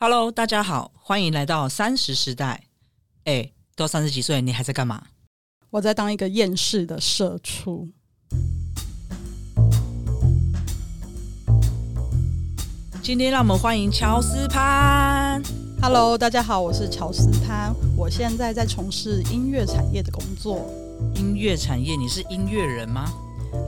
[0.00, 2.68] Hello，大家好，欢迎来到三十时代。
[3.24, 5.02] 哎，都三十几岁，你还在干嘛？
[5.70, 7.88] 我在当一个厌世的社畜。
[13.02, 15.42] 今天让我们欢迎乔斯潘。
[15.82, 20.70] Hello，大家好，我是乔斯潘，我现在在从事音乐产业的工作。
[21.16, 23.10] 音乐产业，你是音乐人吗？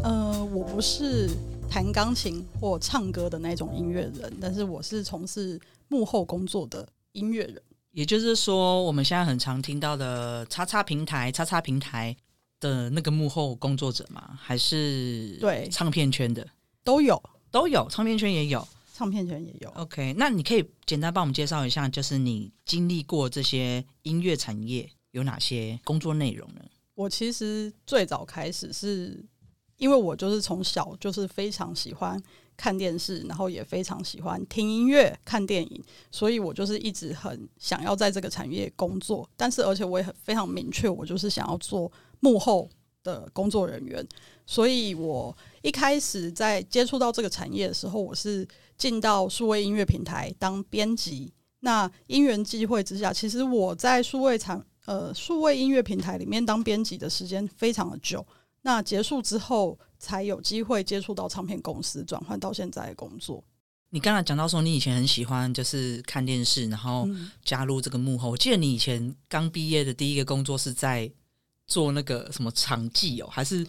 [0.05, 1.29] 呃，我不是
[1.69, 5.61] 弹钢琴或唱歌的那种音乐人，但是我是从事
[5.91, 7.63] 幕后工作的音乐人。
[7.91, 12.17] 也就是说，我们现在很常听到的“叉叉平台”“叉叉平台”
[12.61, 14.39] 的那个幕后工作者吗？
[14.41, 16.47] 还是对唱片圈的
[16.85, 17.21] 都有，
[17.51, 18.67] 都有，唱片圈也有。
[18.95, 19.71] 唱片圈也有。
[19.71, 26.61] OK，那你可以简单帮我们介绍一下，就是你经历过这些音乐产业有哪些工作内容呢？
[26.95, 29.25] 我其实最早开始是
[29.79, 32.23] 因为我就是从小就是非常喜欢
[32.61, 39.27] 看电视，然后也非常喜欢听音乐、看电影，所以我就是一直很想要在这个产业工作。
[39.35, 42.69] 但是而且我也很非常明确，我就是想要做幕后
[43.03, 44.07] 的工作人员。
[44.45, 51.33] 所以我一开始在接触到这个产业的时候，我是进到数位音乐平台当编辑。
[51.61, 58.27] 那因缘际会之下，其实我在数位产呃数位音乐平台里面当编辑的时间非常的久。
[58.63, 63.45] 那结束之后，才有机会接触到唱片公司，转换到现在的工作。
[63.91, 68.31] 你刚才讲到说，你以前很喜欢就是看电视，然后嗯，加入这个幕后。
[68.31, 71.11] 我记得你以前刚毕业的第一个工作是在
[71.67, 73.67] 做那个什么场记哦，还是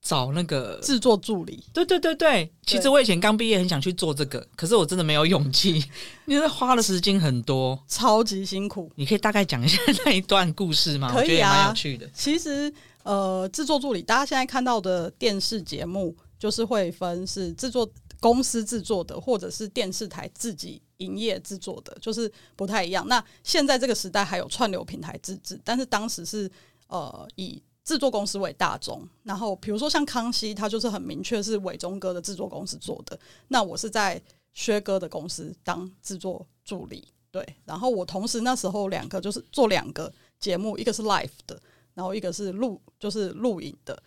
[0.00, 0.78] 找那个？
[0.80, 5.84] 制作助理，对对对对，其实我以前刚毕业很想去做这个，可是我真的没有勇气，
[6.26, 7.76] 因为花的时间很多。
[7.88, 8.90] 超级辛苦。
[8.94, 11.12] 你可以大概讲一下 那一段故事吗？
[11.12, 12.08] 可以啊蛮有趣的。
[12.14, 12.72] 其实，
[13.08, 23.08] 呃，制作助理，大家现在看到的电视节目，就是会分是制作公司制作的，或者是电视台自己营业制作的，就是不太一样。
[23.08, 26.50] 那现在这个时代还有串流平台自制，但是当时是
[26.88, 33.18] 呃以制作公司为大宗，然后比如说像康熙，它就是很明确是伟忠哥的制作公司做的。
[33.48, 34.20] 那我是在
[34.52, 37.56] 薛哥的公司当制作助理，对。
[37.64, 41.58] 然后我同时那时候两个就是做两个节目，一个是 live 的，
[41.98, 44.00] 然后一个是录就是录影的，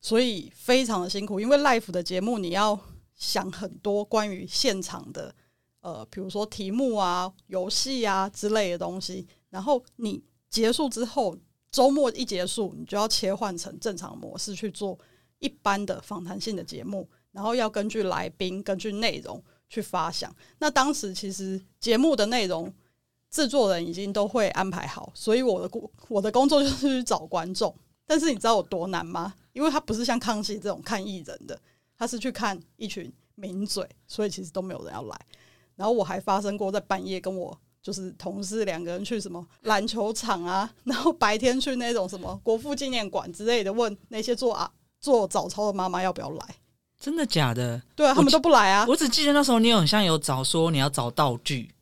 [0.00, 1.38] 所以非常的辛苦。
[1.38, 2.78] 因为 live 的节目你要
[3.14, 5.34] 想很多关于现场的
[5.80, 11.36] 呃，比如说题目啊、游戏啊之类的东西，然后你结束之后，
[11.70, 14.98] 周末一结束，你就要切换成正常模式去做
[15.40, 20.34] 一般的访谈性的节目，然后要根据来宾、根据内容去发想。
[20.58, 22.72] 那当时其实节目的内容
[23.34, 27.74] 制作人已经都会安排好，所以我的工我的工作就是去找观众。
[28.06, 29.34] 但是你知道有多难吗？
[29.52, 31.58] 因为他不是像康熙这种看艺人的，
[31.98, 35.20] 他是去看一群名嘴，所以其实都没有人要来。
[35.74, 44.70] 然后我还发生过在半夜跟我就是同事两个人去什么篮球场啊，然后白天去那种什么国父纪念馆之类的，问那些做啊
[45.00, 46.54] 做早操的妈妈要不要来。
[47.00, 47.82] 真的假的？
[47.96, 48.86] 对啊，他们都不来啊。
[48.88, 51.74] 我只记得那时候你有很像有找说你要找道具，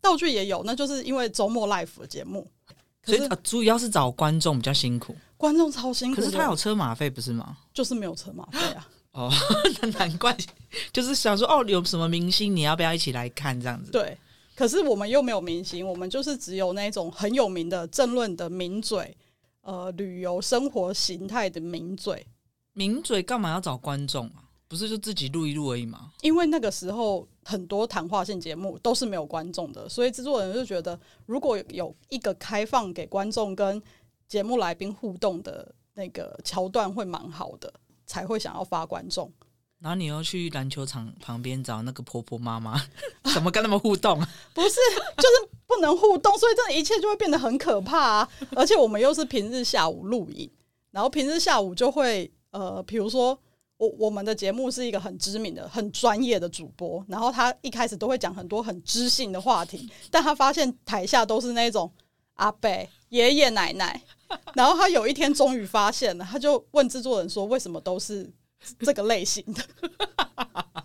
[0.00, 2.50] 道具也有，那就是因为周末 live 的节目，
[3.02, 5.14] 可是所以呃主要是找观众比较辛苦。
[5.36, 6.26] 观众超辛苦的。
[6.26, 7.56] 可是他有车马费不是吗？
[7.72, 8.88] 就是没有车马费啊。
[9.12, 9.32] 哦，
[9.80, 10.36] 那难怪，
[10.92, 13.90] 就是想说哦，有什么明星你要不要一起来看这样子？
[13.90, 14.16] 对，
[14.54, 19.16] 可是我们又没有明星，我们就是只有那种很有名的政论的名嘴，
[19.62, 22.24] 呃，旅游生活形态的名嘴。
[22.74, 24.44] 名嘴干嘛要找观众啊？
[24.68, 26.12] 不是就自己录一录而已吗？
[26.20, 33.82] 因为那个时候很多谈话性节目都是没有观众的，所以制作人就觉得，如果有一个开放给观众跟
[34.28, 37.72] 节目来宾互动的那个桥段，会蛮好的，
[38.06, 39.32] 才会想要发观众。
[39.80, 42.78] 然后你又去篮球场旁边找那个婆婆妈妈，
[43.32, 44.28] 怎么跟他们互动啊？
[44.52, 44.74] 不是，
[45.16, 48.28] 就是不能互动，所以这一切就会变得很可怕啊！
[48.56, 50.50] 而且我们又是平日下午录影，
[50.90, 53.38] 然后平日下午就会呃，比如说
[53.78, 61.90] 我我们的节目是一个很知名的、很专业的主播，然后他一开始都会讲很多很知性的话题，但他发现台下都是那种
[62.34, 62.68] 阿伯、
[63.08, 64.00] 爷爷奶奶，
[64.54, 68.28] 然后他有一天终于发现了，他就问制作人说：“为什么都是
[68.80, 69.62] 这个类型的？”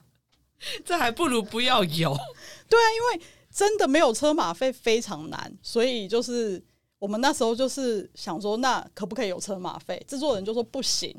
[0.86, 2.16] 这还不如不要有。
[2.70, 6.64] 对啊，因为真的没有车马费非常难，所以就是
[7.00, 10.02] 我们那时候就是想说，那可不可以有车马费？
[10.08, 11.14] 制作人就说不行，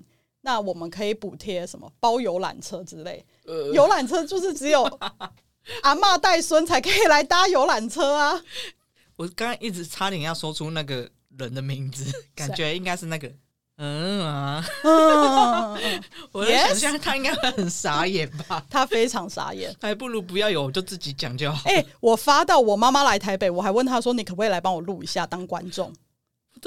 [0.45, 3.25] 那我们可以补贴什么包游览车之类。
[3.73, 4.83] 游览车就是只有
[5.83, 8.39] 阿嬷带孙才可以来搭游览车啊。
[9.17, 11.09] 我刚刚一直差点要说出那个
[11.39, 12.05] 人的名字，
[12.37, 13.33] 感觉应该是那个
[13.79, 14.65] 嗯啊，
[16.31, 19.75] 我想象他应该会很傻眼吧，他非常傻眼。
[19.81, 21.69] 还不如不要有，我就自己讲就好。
[21.71, 26.04] 哎、我发到我妈妈来台北，我还问她说：“你可不可以来帮我录一下当观众我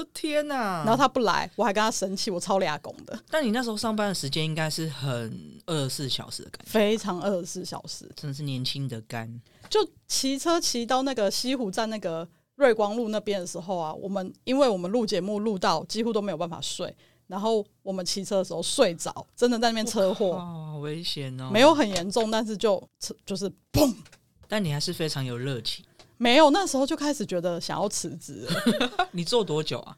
[0.04, 0.84] 的天哪！
[0.84, 9.42] 然后他不来，我还跟他生气，我超俩拱的，但你那时候上班的时间应该是很二十四小时的感觉，非常二十四小时，真的是年轻的肝。
[9.70, 16.96] 就骑车骑到那个西湖站那个瑞光路那边的时候啊，我们因为我们录节目录到几乎都没有办法睡，
[17.28, 21.50] 然后我们骑车的时候睡着，真的在那边车祸，哦，好危险哦！
[21.52, 22.82] 没有，很严重，但是就
[23.26, 23.94] 就是砰，
[24.48, 25.84] 但你还是非常有热情。
[26.18, 29.08] 没有，那时候就开始觉得想要辞职了。
[29.12, 29.98] 你做多久啊？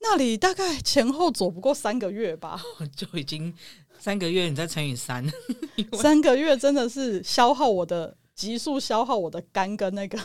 [0.00, 2.60] 那里大概前后走不过三个月吧，
[2.94, 3.52] 就已经
[3.98, 5.24] 三个月，你再乘以三，
[5.98, 10.18] 三个月真的是消耗我的急速消耗我的肝跟那个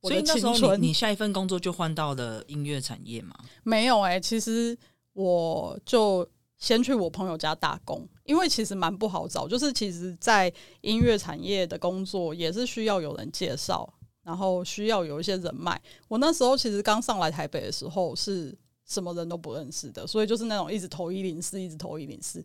[0.00, 0.80] 我的所以那时候青春。
[0.80, 3.34] 你你下一份工作就换到了音乐产业吗？
[3.62, 4.76] 没有哎、其实
[5.12, 6.26] 我就
[6.56, 10.50] 先去我朋友家打工，因为其实蛮不好找，就是其实，在
[10.80, 13.92] 音乐产业的工作也是需要有人介绍，
[14.26, 15.80] 然后需要有一些人脉。
[16.08, 18.52] 我那时候其实刚上来台北的时候是
[18.84, 22.44] 什么人都不认识的，所以就是那种一直投一零四，一直投一零四，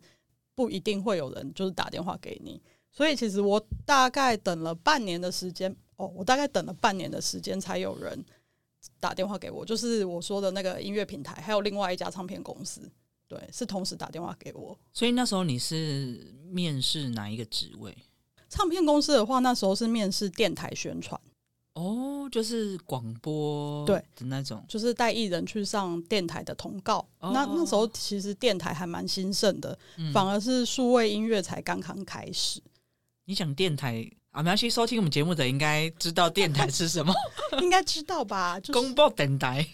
[0.54, 2.62] 不一定会有人就是打电话给你。
[2.92, 8.24] 所以其实我大概等了半年的时间，哦，我大概等了半年的时间才有人
[9.00, 12.82] 打电话给我，就是我说的那个音乐平台，还有另外一家唱片公司，
[13.28, 14.78] 对，是同时打电话给我。
[14.94, 17.98] 所以那时候你是面试哪一个职位？
[18.50, 21.20] 唱片公司的话，那时候是面试电台宣传，
[21.74, 24.64] 哦，就是广播对的那种。
[24.68, 26.98] 就是带艺人去上电台的通告。
[27.20, 32.62] 哦那那时候其实电台还蛮兴盛的，嗯反而是数位音乐才刚刚开始。
[33.26, 37.14] 你讲电台啊，没关系，收听我们节目的应该知道电台是什么，
[37.62, 38.60] 应该知道吧？
[38.60, 39.66] 就是公报电台。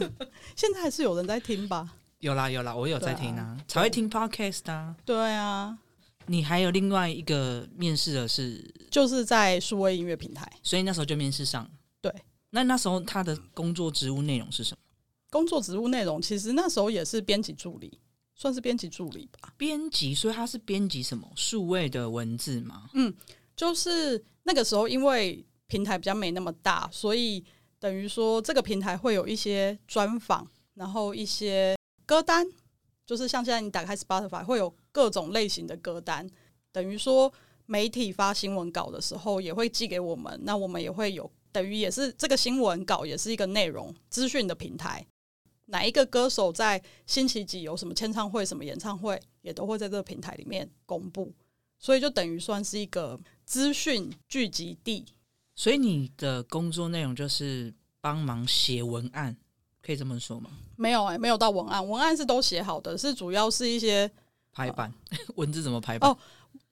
[0.56, 1.88] 现在还是有人在听吧？
[2.20, 4.94] 有啦有啦，我有在听啊，啊才会听 podcast 啊。
[5.04, 5.78] 对啊，
[6.28, 11.70] 你还有另外一个面试的是，就是在数位音乐平台所以那时候就面试上。
[12.00, 12.12] 对，
[12.50, 14.78] 那那时候他的工作职务内容是什么？
[15.30, 18.00] 工作职务内容，其实那时候也是编辑助理，
[18.34, 19.52] 算是编辑助理吧。
[19.56, 22.88] 编辑，所以他是编辑什么数位的文字吗？
[22.94, 23.12] 嗯
[23.56, 27.44] 就是那个时候，因为平台比较没那么大，所以
[27.80, 32.46] 等于说这个平台会有一些专访，然后一些歌单，
[33.06, 36.28] 就是像现在你打开 Spotify 会有各种类型的歌单，
[36.72, 37.32] 等于说
[37.64, 45.06] 媒体发新闻稿的时候也会寄给我们，那我们也会有，等于也是这个新闻稿也是一个内容资讯的平台。
[45.66, 51.32] 哪一个歌手在星期几有什么签唱会、什么演唱会，也都会在这个平台里面公布，
[51.78, 55.04] 所以就等于算是一个资讯聚集地。
[55.56, 59.36] 所以你的工作内容就是帮忙写文案，
[59.86, 60.50] 可以这么说吗？
[60.74, 64.10] 没有哎、没有到文案，文案是都写好的，是主要是一些
[64.52, 64.92] 排版、
[65.36, 66.10] 文字怎么排版？
[66.10, 66.18] 哦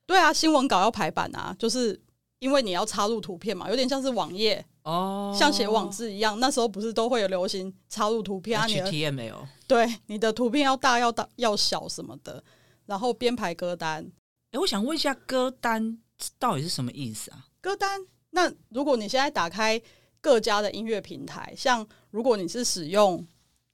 [0.06, 1.98] 对啊，新闻稿要排版啊，就是
[2.38, 6.38] 因为你要插入图片嘛，有点像是网页，哦，像写网志一样。
[6.40, 12.42] 那时候不是都会有流行插入图片啊，你的 HTML 对你的图片要大要大要小什么的，
[12.84, 14.04] 然后编排歌单。
[14.50, 15.98] 哎，我想问一下，歌单
[16.38, 17.46] 到底是什么意思啊？
[17.62, 18.00] 歌单。
[18.30, 19.80] 那如果你现在打开
[20.20, 23.26] 各家的音乐平台，像如果你是使用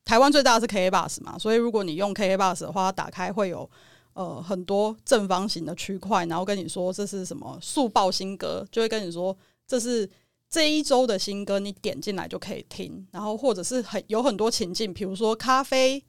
[0.03, 3.69] 台湾最大的是 K A bus 嘛，所以如果你用 K A bus 的话，打开会有
[4.15, 10.09] 呃很多正方形的区块，然后跟你说这是什么速报新歌，就会跟你说这是
[10.49, 13.07] 这一周的新歌，你点进来就可以听。
[13.11, 16.03] 然后或者是很有很多情境，比如说咖啡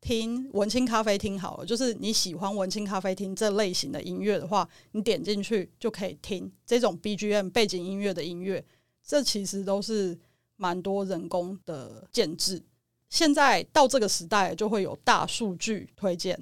[0.00, 8.64] 厅、文青咖啡厅好了，就是你喜欢文青咖啡厅这类型的音乐的话，你点进去就可以听这种 BGM 背景音乐的音乐。
[9.06, 10.18] 这其实都是
[10.56, 12.62] 蛮多人工的建制。
[13.08, 16.38] 现在到这个时代，就会有大数据推荐，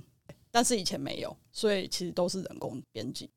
[0.50, 3.28] 但是以前没有，所以其实都是人工编辑。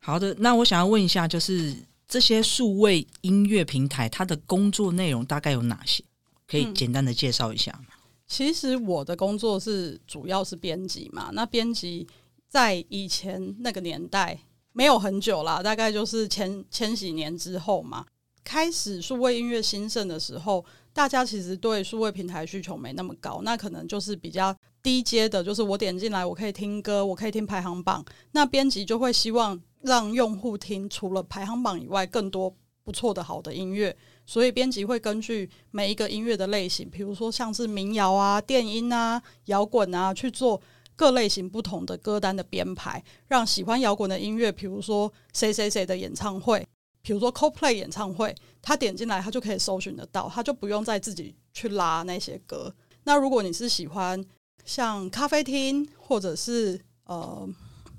[0.00, 1.76] 好的，那我想要问一下，就是
[2.08, 6.02] 这些数位音乐平台，它的工作内容大概有哪些？
[6.48, 7.94] 可以嗯简单的介绍一下吗？
[8.26, 12.06] 其实我的工作是主要是编辑嘛，那编辑
[12.48, 14.38] 在以前那个年代
[14.72, 18.04] 没有很久啦，大概就是千千禧年之后嘛，
[18.44, 33.96] 开始数位音乐兴盛的时候，大家其实对数位平台需求没那么高，那可能就是比较低阶的，就是我点进来我可以听歌，我可以听排行榜，那编辑就会希望让用户听除了排行榜以外更多不错的好的音乐。
[34.24, 40.60] 所以编辑会根据每一个音乐的类型，比如说像是民谣啊、电音啊、摇滚啊，去做
[40.94, 46.64] 各类型不同的歌单的编排，让喜欢摇滚的音乐，比如说谁谁谁的演唱会，
[47.02, 52.72] 比如说 CoPlay 演唱会，他点进来他就可以搜寻得到，他就不用再自己去拉那些歌。
[53.04, 54.24] 那如果你是喜欢
[54.64, 57.48] 像咖啡厅或者是呃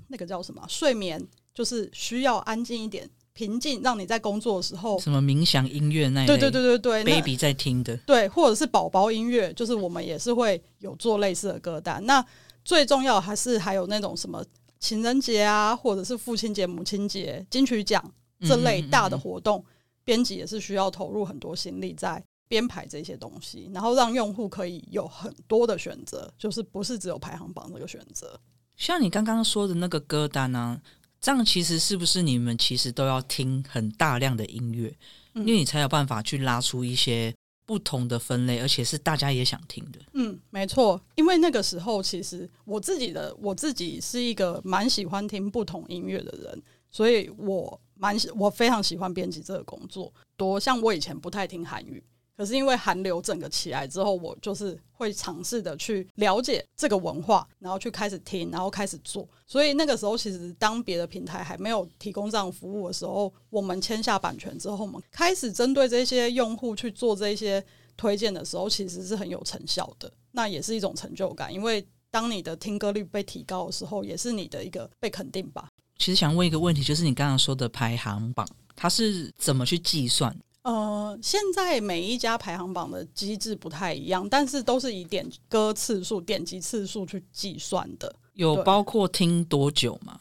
[0.08, 12.04] 那个叫什么睡眠，就是需要安静一点、平静，让你在工作的时候，什么冥想音乐那一对类，对对对对，那，baby 在听的，对，或者是宝宝音乐，就是我们也是会有做类似的歌单。
[12.06, 12.24] 那
[12.64, 14.42] 最重要还是还有那种什么
[14.80, 18.02] 情人节啊，或者是父亲节、母亲节、金曲奖
[18.40, 19.64] 这类大的活动，
[20.04, 28.38] 编辑也是需要投入很多心力在编排这些东西，然后让用户可以有很多的选择，就是不是只有排行榜这个选择。
[28.76, 30.80] 像你刚刚说的那个歌单呢、
[31.20, 34.94] 这样其实是不是你们其实都要听很大量的音乐，
[35.34, 39.98] 嗯因为你才有办法去拉出一些不同的分类，而且是大家也想听的。
[40.12, 50.12] 嗯，没错，因为那个时候其实我自己的我自己是一个蛮喜欢听不同音乐的人，所以我蛮喜我非常喜欢编辑这个工作。
[50.36, 52.02] 多像我以前不太听韩语，
[52.36, 59.28] 可是因为韩流整个起来之后，我就是会尝试的去了解这个文化，然后去开始听，然后开始做。
[59.46, 67.64] 所以那个时候，其实当别的平台还没有提供这样服务的时候，我们签下版权之后，我们开始针对这些用户去做这些
[67.96, 70.12] 推荐的时候，其实是很有成效的。
[70.32, 75.68] 那也是一种成就感，因为当你的听歌率被提高的时候，也是你的一个被肯定吧。
[75.98, 80.36] 其实想问一个问题，就是你刚刚说的排行榜，它是怎么去计算？
[80.62, 88.14] 呃，现在每一家排行榜的机制不太一样，但是都是以点歌次数、点击次数去计算的。
[88.32, 90.18] 有包括听多久吗？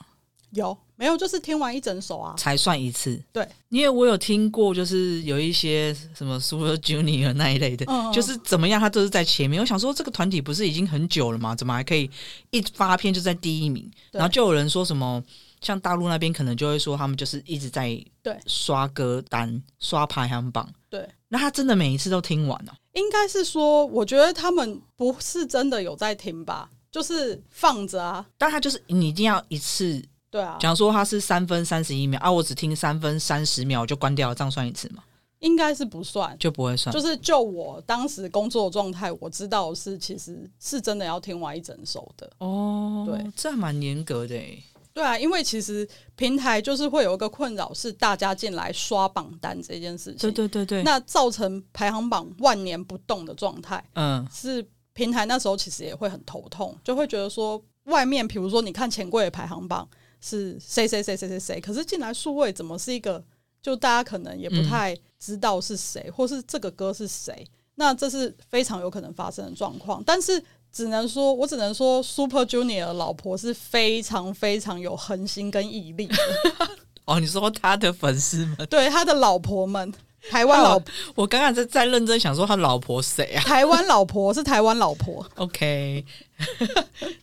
[0.51, 1.17] 有没有？
[1.17, 2.35] 就是听完一整首啊？
[2.37, 3.19] 才算一次？
[3.31, 9.59] 对，因为我有听过，就是有一些什么 Super Junior 那一类的，嗯，就是怎么样，他都是在前面。
[9.59, 11.55] 我想说，这个团体不是已经很久了吗？
[11.55, 12.07] 怎么还可以
[12.51, 13.89] 一发片就在第一名？
[14.11, 15.23] 然后就有人说什么，
[15.63, 20.71] 像大陆那边可能就会说，他们就是一直在对刷歌单、刷排行榜。
[20.89, 22.73] 对，那他真的每一次都听完哦？
[22.93, 28.23] 应该是说，我觉得他们不是真的有在听吧，就是放着啊。
[28.37, 35.03] 但他就是你一定要一次，对啊，假如说他是三分三十一秒啊，我只听三分三十秒就关掉了，这样算一次吗？
[35.39, 36.37] 应该是不算。
[36.39, 36.93] 就不会算。
[36.93, 42.31] 就是就我当时工作的状态，我知道是其实是真的要听完一整首的。
[42.37, 44.63] 哦，对，这还蛮严格的诶。
[44.93, 59.89] 对啊，因为其实平台就是会有一个困扰，是大家进来刷榜单这件事情，对对对对，那造成排行榜万年不动的状态，嗯，是平台那时候其实也会很头痛，就会觉得说，外面比如说你看钱柜的排行榜
[60.21, 63.25] 是谁谁谁谁谁谁，可是进来数位怎么是一个，
[63.63, 70.43] 就大家可能也不嗯太知道是谁，或是这个歌是谁，那这是非常有可能发生的状况，但是。
[70.73, 76.15] 只能说，我只能说，Super Junior 的老婆是非常非常有恒心跟毅力的。
[77.05, 79.93] 哦，你说他的粉丝们，对他的老婆们，
[80.31, 80.81] 台湾老
[81.13, 85.23] 我刚刚在在认真想说他老婆谁啊台湾老婆是台湾老婆？
[85.35, 86.03] OK，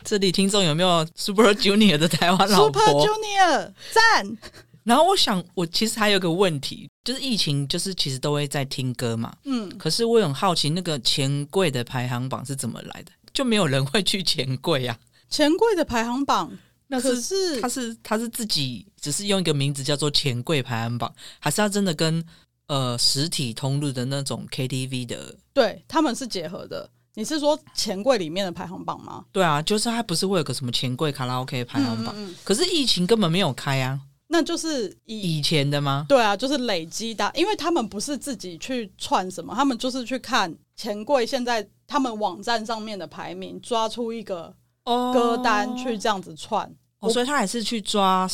[0.04, 4.38] 这里听众有没有 Super Junior 的台湾老婆，Super？Junior 赞。
[4.82, 9.32] 然后我想，我其实还有个问题，就是疫情，就是其实都会在听歌嘛。
[9.44, 13.12] 嗯，可是我很好奇，那个钱柜的排行榜是怎么来的？
[13.40, 14.98] 就没有人会去钱柜啊、
[15.30, 16.52] 钱柜的排行榜，
[16.88, 22.22] 那可是是他是他是自己只是用一个名字叫做钱柜排行榜，还是他真的跟
[22.66, 25.34] 呃实体通路的那种 KTV 的？
[25.54, 26.90] 对他们是结合的。
[27.14, 29.24] 你是说钱柜里面的排行榜吗？
[29.32, 32.14] 对啊，就是他不是会有个什么钱柜卡拉 OK 排行榜？
[32.14, 36.04] 嗯嗯嗯可是疫情根本没有开啊，那就是以以前的吗？
[36.06, 44.54] 对啊，就是累积的，因为他们不是自己去串什么，他们就是去看钱柜现在他们网站上面的排名，抓出一个
[44.84, 46.72] 哦歌单去这样子串。
[47.00, 48.30] 哦，所以他还是去抓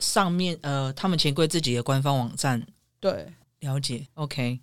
[0.00, 2.60] 上面呃他们钱柜自己的官方网站
[2.98, 4.04] 对，了解。
[4.14, 4.58] OK，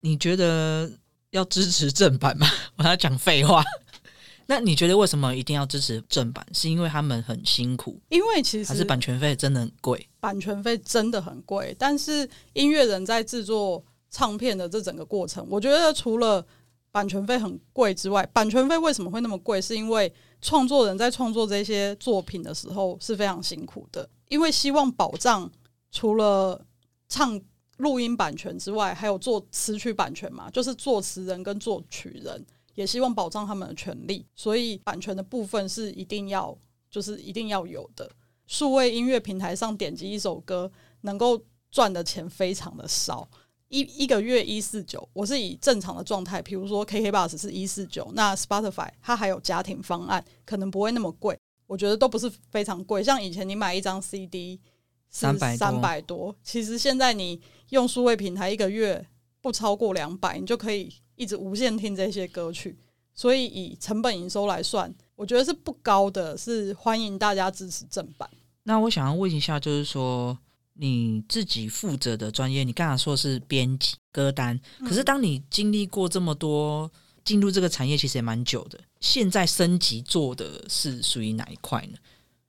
[0.00, 0.90] 你觉得
[1.30, 2.48] 要支持正版吗？
[2.78, 3.62] 我要讲废话。
[4.46, 6.44] 那你觉得为什么一定要支持正版？
[6.52, 10.08] 是因为他们很辛苦，因为其实还是版权费真的很贵？
[10.18, 16.44] 版权费真的很贵，但是音乐人在制作唱片的这整个过程，我觉得除了
[16.94, 19.60] 版权费很贵之外，版权费为什么会那么贵？
[19.60, 25.50] 是因为创作人在创作这些作品的时候是非常辛苦的，因为希望保障
[25.90, 26.64] 除了
[27.08, 27.40] 唱
[27.78, 32.46] 录音版权之外，还有做词曲版权嘛，就是作词人跟作曲人
[32.76, 36.56] 也希望保障他们的权利，所以版权的部分是一定要
[36.88, 38.08] 就是一定要有的。
[38.46, 40.70] 数位音乐平台上点击一首歌，
[41.00, 43.28] 能够赚的钱非常的少，
[43.74, 45.06] 一一个月一四九。
[45.12, 51.36] 我是以正常的状态，比如说 KK Bus 是一四九，那 Spotify 它还有家庭方案，可能不会那么贵。
[51.66, 54.60] 我觉得都不是非常贵，像以前你买一张 CD
[55.12, 57.40] 300多三百多，其实现在你
[57.70, 59.04] 用数位平台一个月
[59.40, 62.78] 不超过两百，你就可以一直无限听这些歌曲。
[63.12, 68.28] 所以以成本营收来算，我觉得是不高的，是欢迎大家支持正版。
[68.64, 70.36] 那我想要问一下，就是说
[70.74, 76.90] 你自己负责的专业，你刚才说是编辑歌单，可是当你经历过这么多，
[77.24, 81.98] 进入这个产业其实也蛮久的，现在升级做的是属于哪一块呢？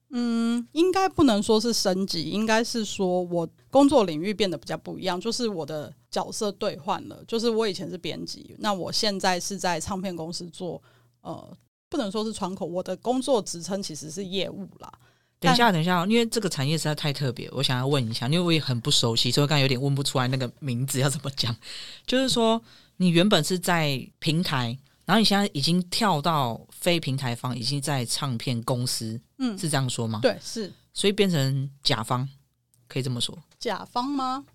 [0.10, 7.22] 嗯，应该不能说是升级，应该是说我工作领域变得比较不一样，就是我的角色兑换了。
[7.28, 10.82] 就是我以前是编辑，那我现在是在唱片公司做，
[11.22, 11.58] 呃，
[11.90, 14.92] 不能说是窗口，我的工作职称其实是业务啦。
[15.46, 21.56] 等一下，等一下，因为这个产业实在太特别，我想要问一下，因为我也很不熟悉，所以刚才有点问不出来那个名字要怎么讲。
[22.06, 22.62] 就是说，
[22.98, 30.20] 你原本是在平台，然后你现在已经跳到非平台方，已经在唱片公司，嗯，是这样说吗？
[30.22, 32.28] 对，是所以变成甲方，
[32.88, 33.38] 可以这么说。
[33.60, 34.46] 甲方吗？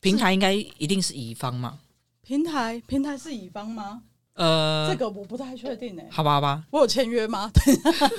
[0.00, 1.78] 平台应该一定是乙方嘛？
[2.22, 4.02] 平台平台是乙方吗？
[4.40, 7.50] 呃，这个我不太确定诶、好吧，好吧，我有签约吗？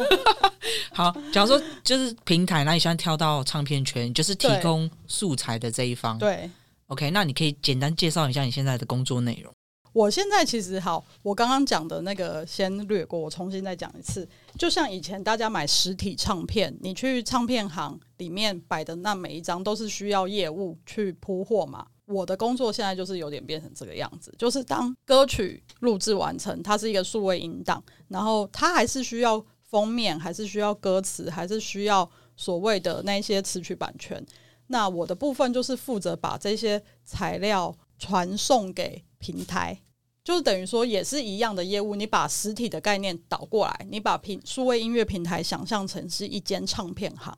[0.94, 1.12] 好。
[1.32, 6.20] 假如说就是平台，那你现在跳到唱片圈，就是提供素材的这一方。
[6.20, 6.48] 对
[6.88, 9.52] ，OK，那你可以简单介绍一下你现在的工作内容。
[9.94, 14.28] 我现在其实好，我刚刚讲的那个先略过，我重新再讲一次。
[14.58, 21.86] 就像以前大家买实体唱片，你去唱片行里面摆的那每一张都是需要业务去铺货嘛。
[22.06, 34.26] 我的工作现在就是有点变成这个样子，就是当歌曲录制完成，它是一个数位音档，然后它还是需要封面，还是需要歌词，还是需要所谓的那些词曲版权。
[34.68, 39.80] 那我的部分就是负责把这些材料传送给平台，
[40.24, 41.96] 就是等于说也是一样的业务。
[41.96, 47.38] 你把实体的概念倒过来，你把平数位音乐平台想象成是一间唱片行，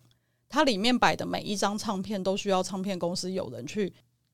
[0.50, 3.94] 它里面摆的每一张唱片都需要唱片公司有人去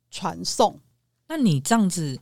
[0.09, 0.79] 传送。
[1.27, 2.19] 那你这样子，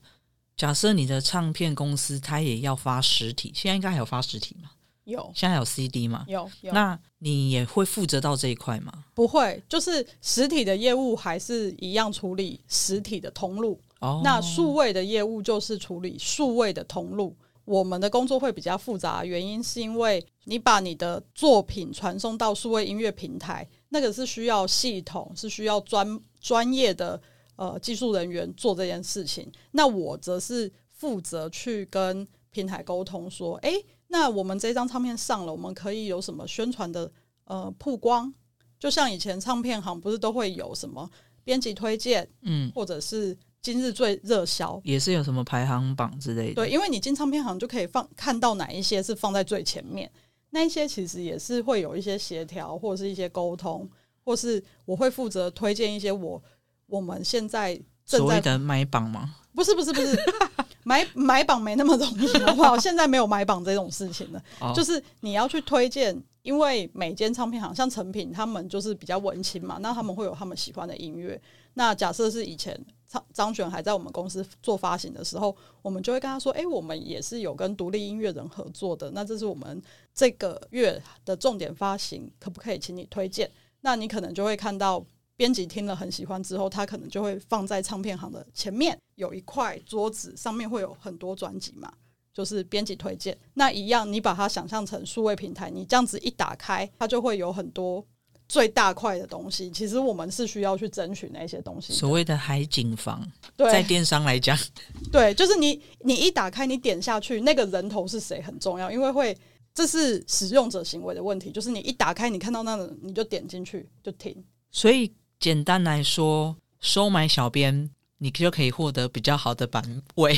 [0.55, 4.72] 假设你的唱片公司它也要发实体，现在应该还有发实体吗？
[5.05, 6.25] 有现在还有 CD 吗？
[6.27, 9.05] 有有，那你也会负责到这一块吗？
[9.13, 13.79] 不会，就是实体的业务还是一样处理实体的通路。
[14.00, 17.36] 哦，那数位的业务就是处理数位的通路。
[17.66, 27.22] 我们的工作会比较复杂，原因是因为你把你的作品传送到数位音乐平台，那个是需要系统，是需要专专业的
[27.57, 29.51] 呃技术人员做这件事情。
[29.72, 37.12] 那我则是负责去跟平台沟通，说，诶，那我们这张唱片上了，我们可以有什么宣传的
[37.44, 38.33] 呃曝光？
[38.79, 41.10] 就像以前唱片行不是都会有什么
[41.44, 44.79] 编辑推荐，嗯，或者是今日最热销。
[44.83, 46.55] 也是有什么排行榜之类的。
[46.55, 50.09] 对，因为你进唱片行就可以放看到哪一些是放在最前面，
[50.51, 53.89] 那一些其实也是会有一些协调或者是一些沟通，
[54.24, 56.41] 或是我会负责推荐一些我
[56.87, 59.35] 我们现在正在所谓的买榜吗？
[59.53, 60.17] 不是不是不是
[60.85, 62.77] 买买榜没那么容易，好不好？
[62.77, 66.15] 现在没有买榜这种事情了，哦，就是你要去推荐，
[66.48, 71.40] 因为每间唱片行像成品，他们就是比较文青嘛，那他们会有他们喜欢的音乐。
[71.74, 72.74] 那假设是以前
[73.05, 79.81] 张张悬还在我们公司做发行的时候，我们就会跟他说：“诶，我们也是有跟独立音乐人合作的，那这是我们
[80.14, 85.05] 这个月的重点发行，可不可以请你推荐？”那你可能就会看到。
[85.36, 91.94] 编辑听了很喜欢之后，他可能就会放在唱片行的前面有一块桌子，上面会有很多专辑嘛，
[92.37, 93.35] 就是编辑推荐。
[93.55, 98.05] 那一样，你把它想象成数位平台，你这样子一打开，它就会有很多
[98.47, 99.71] 最大块的东西。
[99.71, 101.93] 其实我们是需要去争取那些东西。
[101.93, 104.55] 所谓的海景房，在电商来讲，
[105.11, 109.35] 对，就是你你一打开，你点下去，那个人头是谁很重要，因为会
[109.73, 111.50] 这是使用者行为的问题。
[111.50, 114.45] 就是你一打开，你看到那个，你就点进去就停。
[114.69, 120.37] 所以简单来说，收买小编，你就可以获得比较好的版位。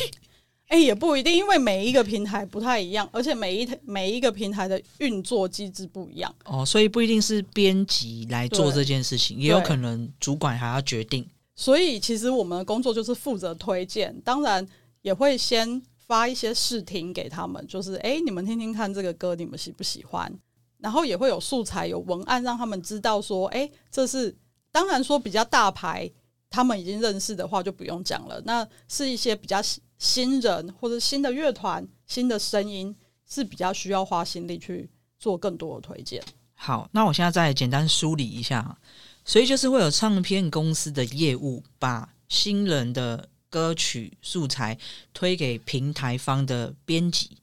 [0.70, 6.34] 哎、也不一定，因为每一个平台不太一样，而且每一每一个平台的运作机制不一样。
[6.46, 11.28] 哦，所以不一定是编辑来做这件事情，也有可能主管还要决定。
[11.56, 14.66] 所以其实我们的工作就是负责推荐，当然
[15.02, 20.32] 也会先发一些试听给他们，就是诶，你们听听看这个歌，你们喜不喜欢？
[20.78, 24.34] 然后也会有素材、有文案，让他们知道说，诶，这是
[24.72, 26.10] 当然说比较大牌，
[26.50, 28.42] 他们已经认识的话就不用讲了。
[28.46, 29.62] 那是一些比较
[29.98, 32.96] 新人或者新的乐团、新的声音，
[33.28, 36.24] 是比较需要花心力去做更多的推荐。
[36.56, 38.78] 好，那我现在再简单梳理一下，
[39.24, 44.78] 所以就是会有唱片公司的业务，把新人的歌曲素材
[45.14, 47.38] 推给平台方的编辑，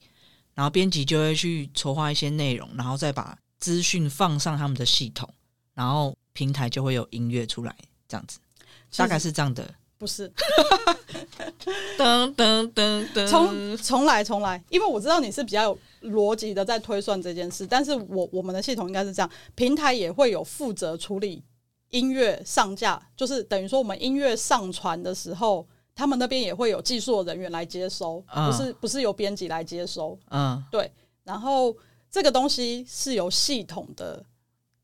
[0.53, 5.27] 然后编辑就会去筹划一些内容，然后再把资讯放上他们的系统，
[5.73, 7.75] 然后平台就会有音乐出来，
[8.07, 8.37] 这样子，
[8.95, 9.67] 大概是这样的。
[9.99, 10.31] 不是，
[11.97, 15.79] 噔噔噔噔，重重来重来，因为我知道你是比较有
[16.11, 21.43] 逻辑的在推算这件事，但是我我们的系统应该是这样，平台也会有负责处理
[21.89, 30.91] 音乐上架，就是等于说我们音乐上传的时候，他们那边也会有技术人员来接收，嗯不是不是由编辑来接收，嗯对
[31.23, 31.75] 然后
[32.11, 34.23] 这个东西是由系统的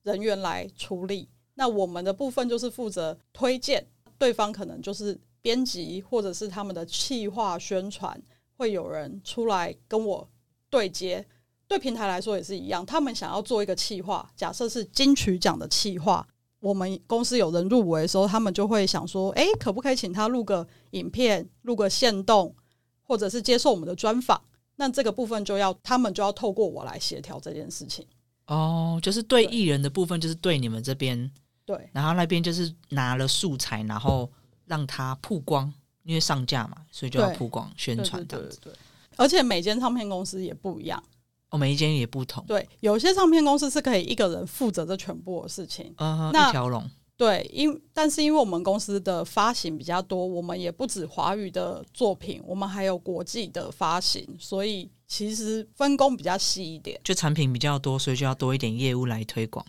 [0.01, 3.85] 人员来处理，那我们的部分就是负责推荐，
[4.17, 8.21] 对方可能就是编辑或者是他们的企划宣传，
[8.57, 10.29] 会有人出来跟我
[10.69, 11.25] 对接。
[11.65, 16.27] 对平台来说也是一样，他们想要做一个企划，假设是金曲奖的企划，
[16.59, 22.53] 我们公司有人入围的时候，他们就会想说，诶，可不可以请他录个影片、录个线动，
[23.01, 24.39] 或者是接受我们的专访？
[24.75, 28.05] 那这个部分就要他们就要透过我来协调这件事情。
[28.47, 31.31] 哦，就是对艺人的部分，就是对你们这边，
[31.65, 34.29] 对然后那边就是拿了素材，然后
[34.65, 35.73] 让它曝光，
[36.03, 38.59] 因为上架嘛，所以就要曝光宣传这样子。
[38.61, 38.73] 对
[39.15, 41.01] 而且每间唱片公司也不一样。
[41.49, 45.93] 哦，每一间也不同，对，有些唱片公司是可以一个人负责这全部的事情。
[45.97, 46.89] 嗯哼，那一条龙。
[47.15, 56.99] 对，因但是因为我们公司的发行比较多，我们也不止华语的作品，我们还有国际的发行，所以其实分工比较细一点。
[57.03, 59.63] 就产品比较多，所以就要多一点业务来推广。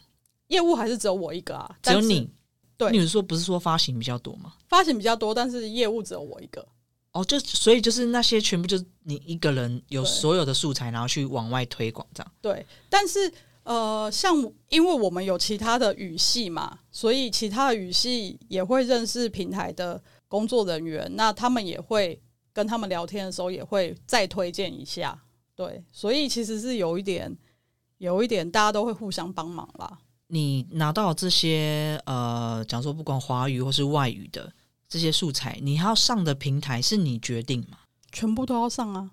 [0.49, 2.31] 业务还是只有我一个啊，只有你，
[2.77, 4.55] 对你是说不是说发行比较多吗？
[4.69, 6.67] 发行比较多，但是业务只有我一个。
[7.13, 12.33] 哦，就所以就是那些全部就是你一个人有所有的素材，然后去往外推广这样。
[12.41, 14.37] 对，但是呃，像
[14.69, 22.21] 因为我们有其他的语系嘛，所以其他的语系也会认识平台的工作人员，那他们也会
[22.53, 25.17] 跟他们聊天的时候也会再推荐一下。
[25.55, 27.33] 对，所以其实是有一点，
[27.99, 29.99] 有一点大家都会互相帮忙啦。
[30.35, 34.53] 你拿到这些呃，讲说不管华语或是外语的
[34.89, 37.79] 这些素材，你要上的平台是你决定吗？
[38.11, 39.13] 全部都要上啊，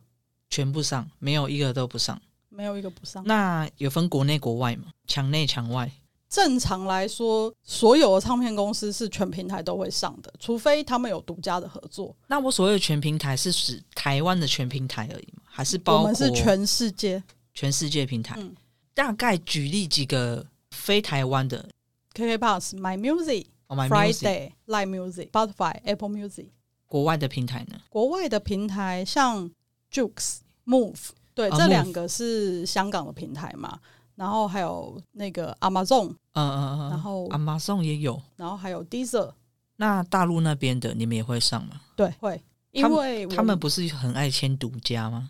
[0.50, 2.20] 全部上，没有一个都不上。
[2.50, 3.24] 没有一个不上。
[3.28, 4.86] 那有分国内国外吗？
[5.06, 5.92] 墙内墙外？
[6.28, 12.16] 正常来说，所有的唱片公司是全平台都会上的，除非他们有独家的合作。
[12.26, 15.44] 那我所谓的全平台是指台湾的全平台而已吗？
[15.46, 17.22] 还是包括我们是全世界
[17.54, 18.36] 全世界平台？
[18.40, 18.56] 嗯
[18.94, 20.46] 大概举例几个
[20.82, 21.70] 非台湾的
[22.13, 26.48] KK Bus、My Music、哦，My Friday、Live Music、Spotify、Apple Music。
[26.88, 27.80] 国外的平台呢？
[27.89, 29.50] 国外的平台像
[29.91, 33.80] Jukes、Move，对，啊这两个是香港的平台嘛。
[34.15, 38.22] 然后还有那个 Amazon，嗯嗯嗯，然后 Amazon 也有。
[38.36, 39.32] 然后还有 Deezer，
[39.78, 41.82] 那大陆那边的你们也会上吗？
[41.96, 42.39] 对，会，
[42.72, 45.30] 因为他们不是很爱签独家吗？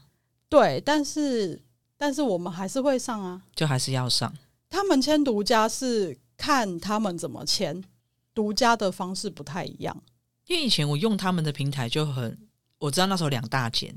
[0.49, 1.61] 对，但是
[1.97, 3.41] 但是我们还是会上啊。
[3.55, 4.33] 就还是要上。
[4.71, 7.83] 他们签独家是看他们怎么签，
[8.33, 9.95] 独家的方式不太一样。
[10.47, 12.35] 因为以前我用他们的平台就很，
[12.79, 13.93] 我知道那时候两大间。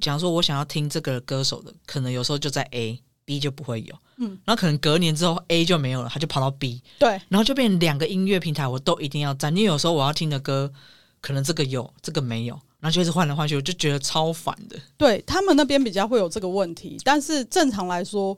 [0.00, 3.94] 假如说我想要听这个歌手的，可能有时候就在 A，B 就不会有。
[4.16, 9.54] 嗯，然后可能隔年之后 A 就没有了，他就跑到 B，对然后就变成两个音乐平台我都一定要占。
[9.54, 10.72] 因为有时候我要听的歌，
[11.20, 14.76] 可能这个有，这个没有，然后就一直换来换去，我就觉得超烦的。
[14.96, 18.36] 对，他们那边比较会有这个问题，但是正常来说，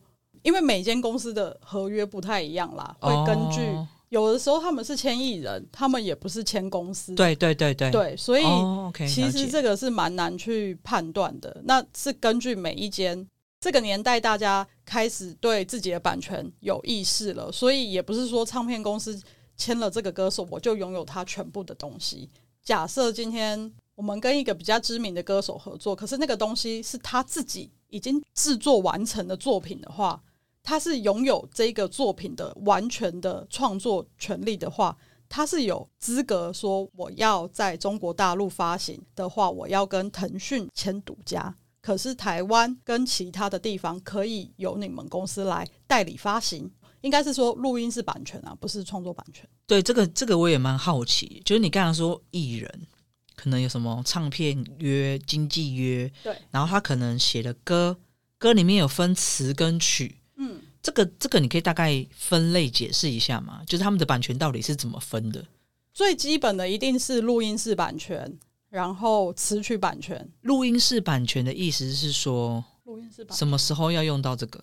[0.48, 11.54] 因为每间公司的合约不太一样啦，会根据、哦有的时候他们是签艺人，他们也不是签公司，对对对对对，所以哦其实这个是蛮难去判断的。
[11.64, 13.28] 那是根据每一间
[13.60, 19.20] 这个年代，大家开始对自己的版权有意识了，所以也不是说唱片公司
[19.58, 22.26] 签了这个歌手，我就拥有他全部的东西。
[22.62, 30.18] 假设今天我们跟一个比较知名的歌手合作，可是那个东西是他自己已经制作完成的作品的话，
[30.68, 34.94] 他是拥有这个作品的完全的创作权利的话，
[35.26, 41.56] 他是有资格说我要在中国大陆发行的话，我要跟腾讯签独家。
[41.80, 49.48] 可是台湾跟其他的地方可以由你们公司来代理发行，应该是说录音是版权啊，不是创作版权。
[49.66, 52.86] 对这个这个我也蛮好奇，就是你刚才说艺人
[53.34, 57.96] 可能有什么唱片约、经纪约，对，然后他可能写的歌，
[58.36, 63.60] 歌里面有分词跟曲，嗯，这个这个你可以大概分类解释一下吗？
[63.66, 65.44] 就是他们的版权到底是怎么分的？
[65.92, 68.38] 最基本的一定是录音室版权，
[68.70, 70.30] 然后词曲版权。
[70.42, 74.62] 录音室版权的意思是说录音室版什么时候要用到这个？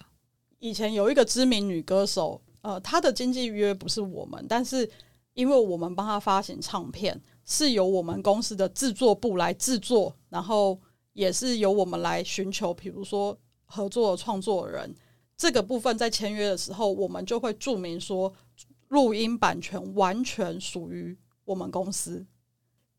[0.59, 4.89] 以前有一个知名女歌手，呃，她的经纪约不是我们，但是
[5.33, 10.79] 因为我们帮她发行唱片，是由我们公司的制作部来制作，然后
[11.11, 14.95] 也是由我们来寻求，比如说合作创作人
[15.38, 18.34] 这个部分，在签约的时候，我们就会注明说，
[18.88, 22.26] 录音版权完全属于我们公司。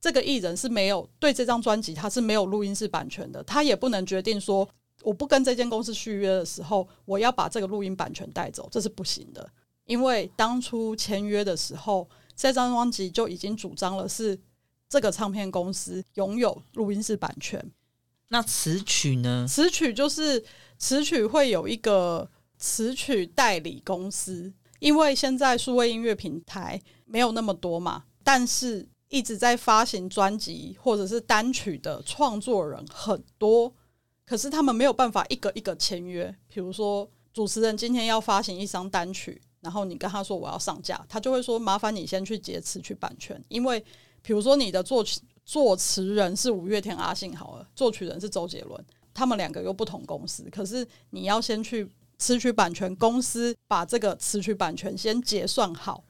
[0.01, 4.69] 这个艺人是没有对这张专辑他是没有录音室版权的，他也不能决定说
[5.03, 9.49] 我不跟这间公司续约的时候，我要把这个录音版权带走，这是不行的。
[9.87, 14.39] 因为当初签约的时候，这张专辑就已经主张了是
[14.89, 17.73] 这个唱片公司拥有录音室版权。
[18.29, 19.47] 那词曲呢？
[19.49, 20.45] 词曲就是
[20.79, 33.73] 词曲会有一个词曲代理公司，因为现在数位音乐平台没有那么多嘛，但是一直在发行专辑或者是单曲的创作人很多，
[34.25, 36.35] 可是他们没有办法一个一个签约。
[36.49, 43.79] 比如说，主持人今天要发行一张单曲，然后你跟他说我要上架，他就会说麻烦你先去结词曲版权，因为
[44.21, 45.21] 比如说你的作曲。
[45.47, 56.03] 作词人是五月天阿信好了，作曲人是周杰伦，他们两个又不同公司，可是你要先去词曲版权公司把这个词曲版权先结算好，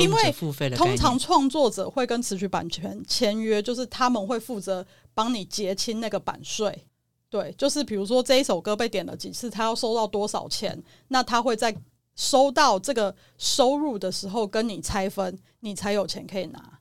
[0.00, 0.34] 因为
[0.74, 6.86] 通常创作者会跟词曲版权签约，就是他们会负责帮你结清那个版税，
[7.28, 11.76] 对，就是比如说这一首歌被点了几次，他要收到多少钱，那他会在
[12.16, 16.79] 收到这个收入的时候跟你拆分，你才有钱可以拿。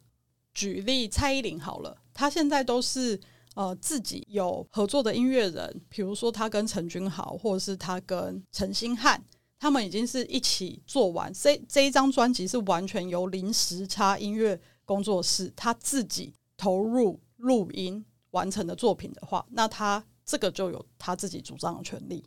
[0.60, 3.18] 举例蔡依林好了，她现在都是
[3.56, 9.24] 呃自己有合作的音乐人，比如说她跟陈君豪，或者是她跟陈星汉，
[9.58, 22.22] 他们已经是一起做完这这一张专辑，是完全由临时差音乐工作室他自己投入录音完成的作品的话，那他这个就有他自己主张的权利，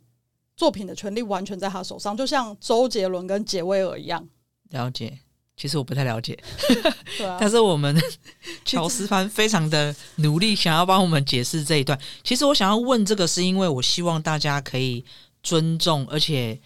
[0.57, 4.27] 作品的权利完全在他手上，就像周杰伦跟杰威尔一样。
[4.71, 5.19] 了解。
[5.55, 6.37] 其实我不太了解，
[7.39, 7.95] 但是我们
[8.65, 11.97] 乔斯潘非常的努力，想要帮我们解释这一段。
[12.23, 15.05] 其实我想要问这个，是因为我希望大家可以
[15.41, 16.59] 尊重，而且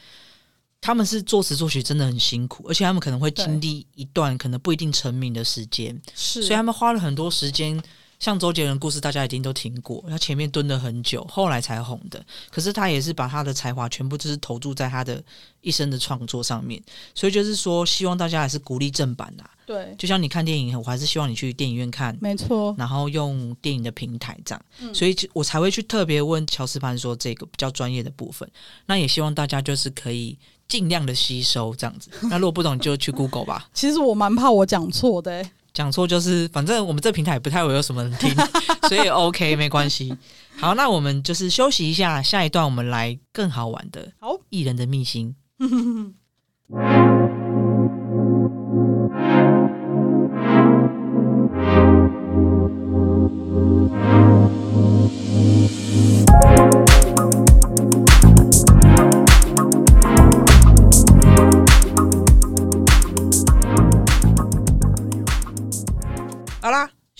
[0.79, 7.81] 他们是作词作曲真的很辛苦，而且他们可能会经历一段可能不一定成名的时间，是，所以他们花了很多时间。
[8.19, 12.23] 像周杰伦故事，大家一定都听过，他前面蹲了很久，后来才红的。
[12.49, 15.23] 可是他也是把他的才华全部就是投注在他的
[15.61, 16.81] 一生的创作上面，
[17.13, 19.49] 所以就是说，希望大家还是鼓励正版啦。
[19.67, 22.73] 对，就像你看电影，我还是希望你去电影院看，没错。
[22.77, 28.49] 然后用电影的平台这样，所以我才会去特别问乔斯潘说这个比较专业的部分。
[28.87, 32.09] 那也希望大家就是可以尽量的吸收这样子。
[32.23, 33.69] 那如果不懂就去 Google 吧。
[33.75, 35.45] 其实我蛮怕我讲错的。
[35.77, 38.33] 讲错就是，反正我们这平台不太会有什么人听，
[38.89, 40.11] 所以 OK 没关系。
[40.57, 44.11] 好，那我们就是休息一下，下一段我们来更好玩的。
[44.19, 45.35] 好，艺人的秘辛。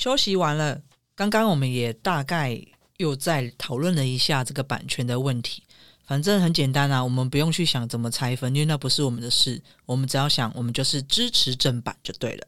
[0.08, 0.82] 休息完了。
[1.16, 2.58] 刚刚我们也大概
[2.96, 5.62] 又在讨论了一下这个版权的问题。
[6.06, 9.62] 反正很简单啊，我们不用去想怎么拆分，因为那不是我们的事。
[9.86, 12.48] 我们只要想，我们就是支持正版就对了。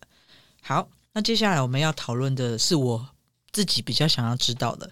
[0.62, 3.06] 好，那接下来我们要讨论的是我
[3.52, 4.89] 自己比较想要知道的，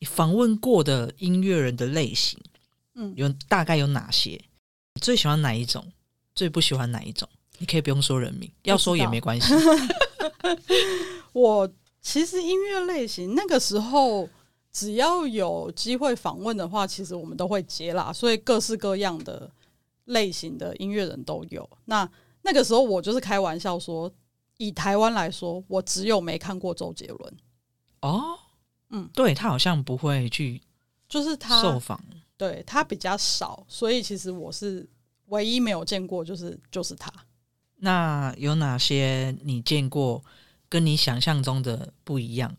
[0.00, 2.36] 访问过的音乐人的类型，
[2.96, 4.42] 嗯，有大概有哪些？
[5.00, 5.86] 最喜欢哪一种？
[6.34, 7.28] 最不喜欢哪一种？
[7.58, 9.54] 你可以不用说人名，要说也没关系。
[11.32, 14.28] 我其实音乐类型那个时候，
[14.72, 18.12] 只要有机会访问的话，其实我们都会接啦。
[18.12, 19.50] 所以各式各样的
[20.06, 21.68] 类型的音乐人都有。
[21.84, 22.08] 那
[22.42, 24.10] 那个时候我就是开玩笑说，
[24.56, 27.36] 以台湾来说，我只有没看过周杰伦。
[28.00, 28.38] 哦，
[28.88, 30.62] 嗯，对他好像不会去，
[31.08, 32.02] 就是他受访，
[32.38, 34.88] 对他比较少，所以其实我是
[35.26, 37.12] 唯一没有见过，就是就是他。
[37.76, 40.24] 那有哪些你见过？
[40.70, 42.56] 跟你想象中的不一样。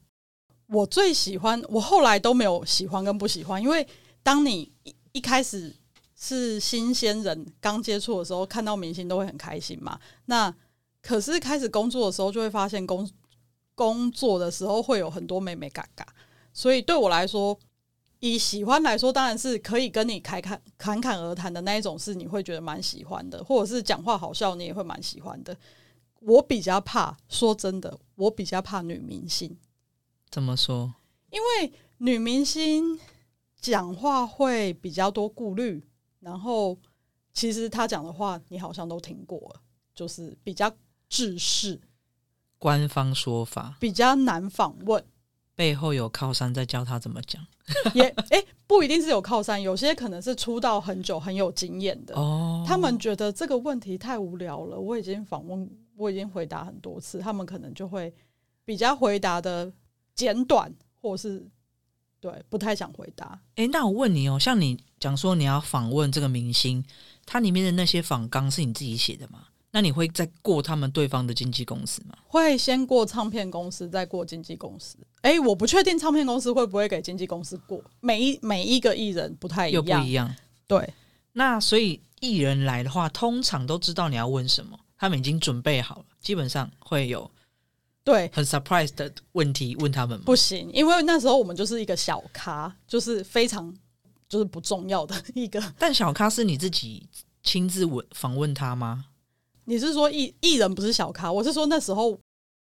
[0.68, 3.88] 我最喜欢，我后来都没有喜欢跟不喜欢，因为
[4.22, 5.76] 当你一一开始
[6.16, 10.00] 是新鲜人，刚接触的时候，看到明星都会很开心嘛。
[10.26, 10.54] 那
[11.02, 13.10] 可是开始工作的时候，就会发现工
[13.76, 16.06] 工作的时候会有很多美美嘎嘎。
[16.54, 17.58] 所以对我来说，
[18.20, 25.58] 以喜欢来说，当然是可以跟你侃侃侃侃而谈的那一种，是你会觉得蛮喜欢的，或者是讲话好笑，你也会蛮喜欢的。
[26.22, 29.58] 我比较怕，说真的，我比较怕女明星。
[30.30, 30.94] 怎么说？
[31.32, 33.00] 因为女明星
[33.60, 35.84] 讲话会比较多顾虑，
[36.20, 36.78] 然后
[37.34, 39.62] 其实她讲的话你好像都听过了，
[39.96, 40.72] 就是比较
[41.10, 41.82] 制式，
[42.60, 45.04] 官方说法比较难访问，
[45.56, 47.46] 背后有靠山在教他怎么讲。
[47.94, 52.14] 也哎，不一定是有靠山，有些可能是出道很久很有经验的。
[52.16, 55.68] 哦，他们觉得这个问题太无聊了，我已经访问。
[56.02, 58.12] 我已经回答很多次，他们可能就会
[58.66, 59.72] 比较回答的
[60.16, 61.46] 简短，或是
[62.20, 63.40] 对不太想回答。
[63.56, 66.84] 诶，那我问你哦，像你讲说你要访问这个明星，
[67.26, 69.46] 它里面的那些访纲是你自己写的吗？
[69.74, 72.18] 那你会再过他们对方的经纪公司吗？
[72.28, 74.98] 会先过唱片公司，再过经纪公司。
[75.22, 77.82] 哎，我不确定唱片公司会不会给经纪公司过。
[78.02, 80.36] 每一每一个艺人不太一又不，一样。
[80.68, 80.94] 对，
[81.34, 87.28] 那所以艺人来的话，通常都知道你要问什么，他们已经准备好了，基本上会有
[88.04, 90.24] 对，很 surprise 的问题问他们吗？
[90.28, 93.74] 不行，因为那时候我们就是一个小咖，就是非常
[94.30, 95.60] 就是不重要的一个。
[95.80, 97.10] 但小咖是你自己
[97.42, 99.06] 亲自问访问他吗？
[99.66, 101.32] 你是说艺艺人不是小咖？
[101.32, 102.16] 我是说那时候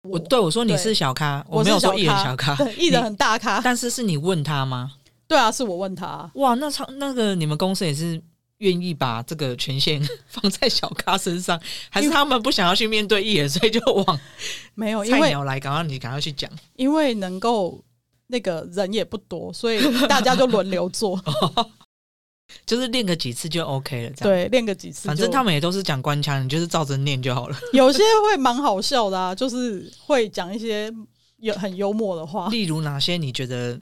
[0.04, 3.60] 我对我说你是小咖，我没有说艺人小咖，艺人很大咖。
[3.62, 4.92] 但是是你问他吗？
[5.28, 6.30] 对啊，是我问他。
[6.36, 8.22] 哇，那唱那个你们公司也是
[8.60, 14.20] 愿意把这个权限 放在小咖身上，还是他们不想要去面对艺人，所以就往
[14.74, 16.50] 没有，菜鸟来，赶快你赶快去讲。
[16.76, 17.84] 因为能够
[18.28, 21.20] 那个人也不多，所以大家就轮流做。
[22.66, 24.34] 就是练个几次就 OK 了，这样。
[24.34, 25.06] 对，练个几次。
[25.08, 27.60] 反正他们也都是讲官腔，你就是照着念就好了。
[27.74, 30.90] 有些会蛮好笑的啊，就是会讲一些
[31.40, 32.48] 有很幽默的话。
[32.48, 33.78] 例如哪些你觉得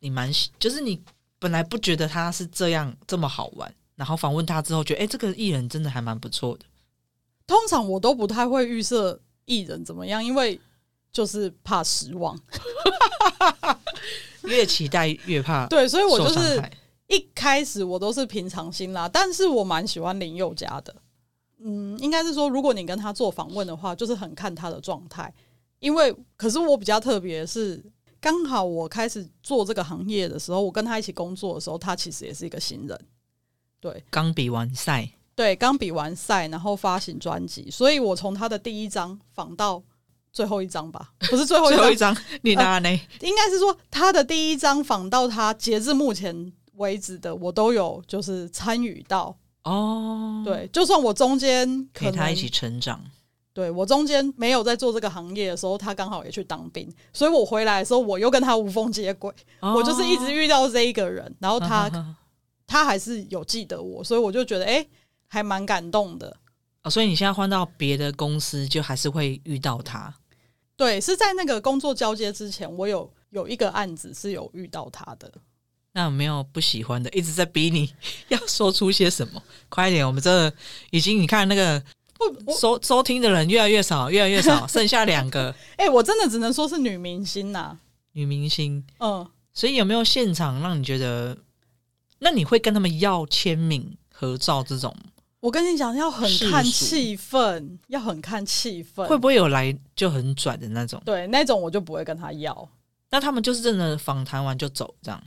[0.00, 1.00] 你蛮喜，就是你
[1.38, 6.64] 本来不觉得他是这样这么好玩，然后访问他之后觉得，哎、这个艺人真的还蛮不错的。
[7.46, 10.58] 通常我都不太会预设艺人怎么样，因为
[11.12, 12.40] 就是怕失望。
[14.44, 16.62] 越期待越怕 对，所以我就是。
[17.08, 20.94] 一开始我都是平常心啦，但是我蛮喜欢林宥嘉的。
[21.58, 25.32] 嗯，应该是说，如果你跟他做访问的话，就是很看他的状态。
[25.78, 27.82] 因为，可是我比较特别的是，
[28.20, 33.00] 刚好我开始做这个行业的时候，我跟他一起工作的时候，他其实也是一个新人。
[33.80, 39.82] 对刚比完赛，对，刚比完赛，然后发行专辑，所以我从他的第一张仿到
[40.32, 42.90] 最后一张吧，不是最后一张最后一，张 你拿呢？
[43.20, 49.36] 应该是说他的第一张仿到他截至目前为止的，我都有就是参与到。
[49.64, 53.04] 哦，，对，就算我中间可能陪他一起成长。
[53.52, 59.32] 对我中间没有在做这个行业的时候，他刚好也去当兵，所以我回来的时候，我又跟他无缝接轨。
[59.60, 62.14] 我就是一直遇到这一个人，然后他、 哦
[62.68, 64.88] 他还是有记得我，所以我就觉得哎、诶
[65.26, 66.36] 还蛮感动的。
[66.82, 70.14] 哦，所以你现在换到别的公司，就还是会遇到他。
[70.76, 75.32] 对，是在那个工作交接之前，我有有一个案子是有遇到他的。
[75.92, 77.92] 那有没有不喜欢的，一直在逼你
[78.28, 79.42] 要说出些什么？
[79.70, 80.52] 快一点，我们这
[80.90, 81.82] 已经你看那个
[82.44, 87.78] 不，收收听的人越来越少，越来越少， 剩下两个哎、我真的只能说是女明星呐、
[88.12, 88.84] 女明星。
[88.98, 91.36] 嗯，所以有没有现场让你觉得？
[92.18, 94.94] 那你会跟他们要签名、合照这种？
[95.40, 99.06] 我跟你讲，要很看气氛，要很看气氛。
[99.06, 101.00] 会不会有来就很拽的那种？
[101.04, 102.68] 对那种我就不会跟他要。
[103.10, 105.22] 那他们就是真的访谈完就走这样？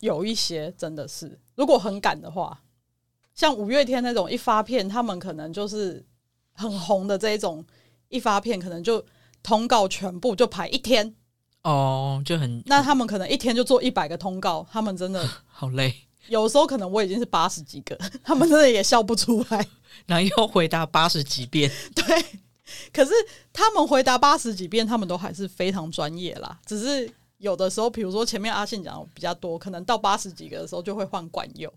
[0.00, 2.60] 有一些真的是，如果很赶的话，
[3.34, 6.04] 像五月天那种一发片，他们可能就是
[6.52, 7.64] 很红的这一种，
[8.08, 9.02] 一发片可能就
[9.42, 11.14] 通告全部就排一天，
[11.64, 15.94] 哦，就很那他们可能一天就做一百个通告，他们真的 好累，
[16.28, 19.66] 有时候可能我已经是八十几个， 他们真的也笑不出来。
[20.06, 21.70] 然后又回答八十几遍。
[21.94, 22.04] 对，
[22.92, 23.12] 可是
[23.52, 26.58] 他们回答八十几遍，他们都还是非常专业啦。
[26.66, 31.72] 只是有的时候，比如说前面阿信讲的比较多，可能到八十几个的时候就会换管友，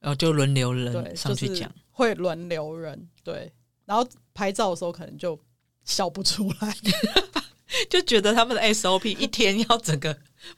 [0.00, 3.52] 然后就轮流，人上去就是讲，会轮流人，对。
[3.84, 5.38] 然后拍照的时候可能就
[5.84, 6.76] 笑不出来，
[7.90, 10.16] 就觉得他们的 SOP 一天要整个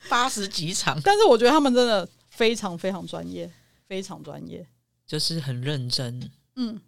[0.08, 3.50] 八十几场，但是我觉得他们真的非常非常专业，
[3.86, 4.66] 非常专业。
[5.06, 6.30] 就是很认真。
[6.56, 6.80] 嗯，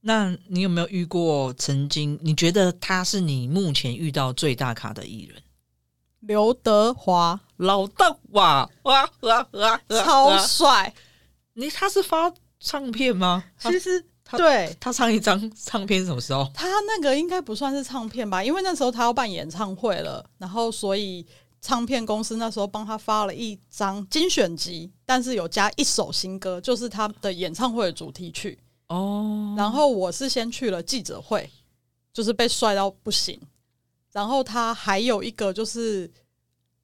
[0.00, 5.42] 那你有没有遇过曾经你觉得他是你目前遇到最大卡的艺人？
[6.20, 9.80] 刘德华老大哇哇哇哇！
[10.02, 10.92] 超哇帅，
[11.52, 13.44] 你他是发唱片吗？
[13.56, 16.46] 他其实他对他上一张唱片什么时候？
[16.52, 21.26] 他那个应该不算是唱片吧，因为那时候他要办演唱会了，然后所以
[21.62, 28.58] 唱片公司那时候帮他发了一张精选集，但是有加一首新歌，就是他的演唱会的主题曲。
[28.88, 31.50] 哦，然后我是先去了记者会，
[32.12, 33.40] 就是被帅到不行。
[34.12, 36.10] 然后他还有一个就是，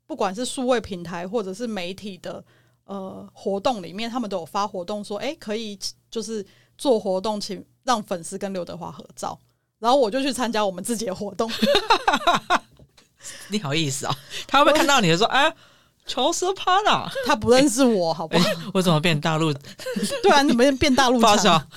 [0.07, 2.43] 不管是数位平台或者是媒体的
[2.85, 5.79] 呃活动里面，他们都有发活动说，哎，可以
[6.11, 6.45] 就是
[6.77, 9.39] 做活动，请让粉丝跟刘德华合照。
[9.79, 11.51] 然后我就去参加我们自己的活动，
[13.49, 14.17] 你好意思啊？
[14.47, 15.55] 他会不会看到你的说，哎，
[16.07, 18.49] 乔斯帕纳，他不认识我，好不好？
[18.73, 19.53] 为什么变大陆
[20.23, 21.59] 对啊，你们变大陆发烧？
[21.59, 21.69] 强，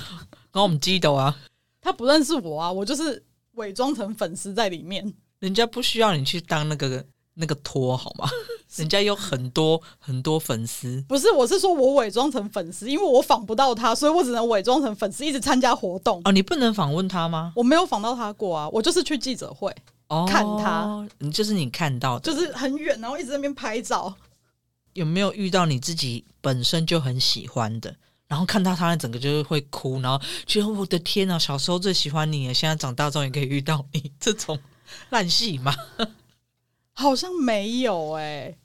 [0.51, 1.35] 然后我们激斗啊，
[1.81, 3.21] 他不认识我啊，我就是
[3.53, 5.13] 伪装成粉丝在里面。
[5.39, 8.29] 人家不需要你去当那个那个托好吗？
[8.75, 16.21] 人家有很多很多粉丝，不是，我是说我伪装成粉丝，因为我访不到他，所以我只能伪装成粉丝，一直参加活动。
[16.25, 17.53] 哦，你不能访问他吗？
[17.55, 19.73] 我没有访到他过啊，我就是去记者会，
[20.09, 24.13] 哦，看他，就是你看到的，就是很远，然后一直在那边拍照。
[24.93, 27.95] 有没有遇到你自己本身就很喜欢的，
[28.27, 34.59] 然后看到他整个就是会哭，然后觉得我的天啊，小时候最喜欢你，现在长大终于可以遇到你，这种
[35.11, 35.73] 烂戏吗？
[36.99, 38.57] 好像没有哎、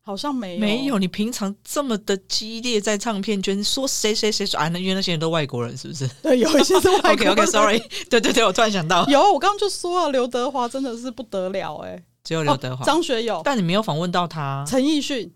[0.00, 6.06] 好像没有，没有，你平常这么的激烈，在唱片圈说谁谁谁说啊，那因为那些人都外国人，是不是？
[6.22, 7.32] 对，有一些是外国？OK 人。
[7.34, 7.78] OK，Sorry，
[8.08, 14.64] 对对对，我突然想到，有，我刚刚就说了，刘德华真的是不得了哎、只有刘德华，哦张学友、但你没有访问到他。
[14.68, 15.32] 陈奕迅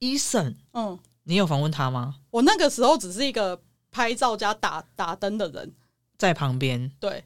[0.00, 2.16] ，Eason，嗯，你有访问他吗？
[2.30, 3.60] 我那个时候只是一个
[3.92, 5.72] 拍照加打打灯的人，
[6.18, 7.22] 在旁边，对。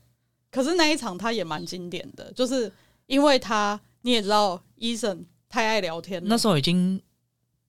[0.51, 2.71] 可是那一场他也蛮经典的，就是
[3.07, 7.01] 因为他你也知道，医生太爱聊天了，那时候已经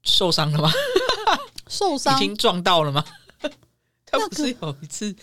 [0.04, 0.72] 受伤了吗？
[1.68, 3.04] 受伤已经撞到了吗？
[4.06, 5.16] 他那不是有一次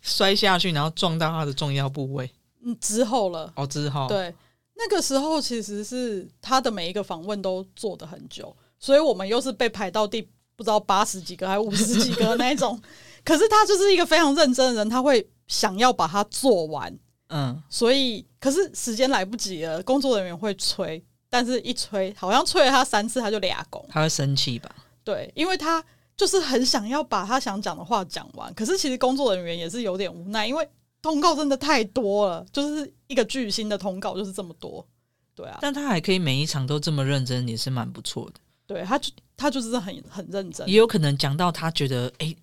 [0.00, 2.30] 摔下去，然后撞到他的重要部位？
[2.64, 4.34] 嗯之后了，哦，之后，对，
[4.74, 10.22] 那个时候其实是他的每一个访问都做的很久，所以我们又是被排到第
[10.54, 12.80] 不知道八十几个还五十几个那一种。
[13.24, 16.96] 可是他就是一个非常认真的人，他会想要把它做完，
[17.32, 23.84] 嗯，所以可是时间来不及了，工作人员会催，但是一催好像催了他三次，他就俩拱。
[23.88, 24.70] 他会生气吧？
[25.02, 25.82] 对，因为他
[26.16, 30.68] 就是很想要把他想讲的话讲完，可是其实工作人员也是有点无奈，因为
[31.00, 34.86] 通告真的太多了，就是一个巨星的通告就是这么多。
[35.34, 38.34] 对啊，但他还可以每一场都这么认真，也是蛮不错的。
[38.66, 40.76] 对，他就他就是很很认真也。
[40.76, 42.36] 有可能讲到他觉得，哎、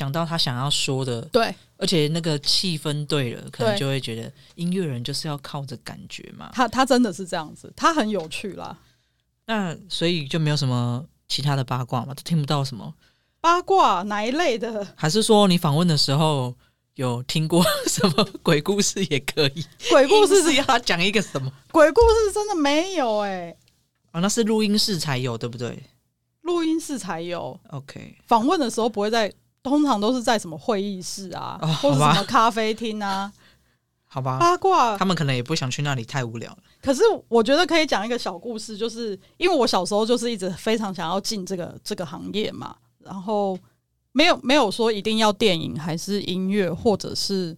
[0.00, 6.50] 讲到他想要说的，对而且那个气氛对了，可能就会觉得音乐人就是要靠着感觉嘛。
[6.54, 8.74] 他，他真的是这样子，他很有趣啦。
[9.44, 12.94] 那所以就没有什么其他的八卦嘛，都听不到什么。
[13.42, 14.86] 八卦哪一类的？
[14.96, 16.54] 还是说你访问的时候
[16.94, 19.66] 有听过什么鬼故事也可以？
[19.90, 21.52] 鬼故事是是要讲一个什么？
[21.70, 23.54] 鬼故事真的没有哎、
[24.12, 25.78] 啊，那是录音室才有，对不对
[26.40, 27.60] 录音室才有。
[27.68, 29.30] ？OK，访问的时候不会在，
[29.62, 33.32] 通常都是在什么会议室啊，哦或者什么咖啡厅啊。
[34.12, 36.58] 好吧，八卦他们可能也不想去那里，太无聊了。
[36.82, 43.56] 可是我觉得可以讲一个小故事，就是因为我小时候就是一直非常想要进这个这个行业嘛，然后
[44.10, 47.56] 没有没有说一定要电影还是音乐或者是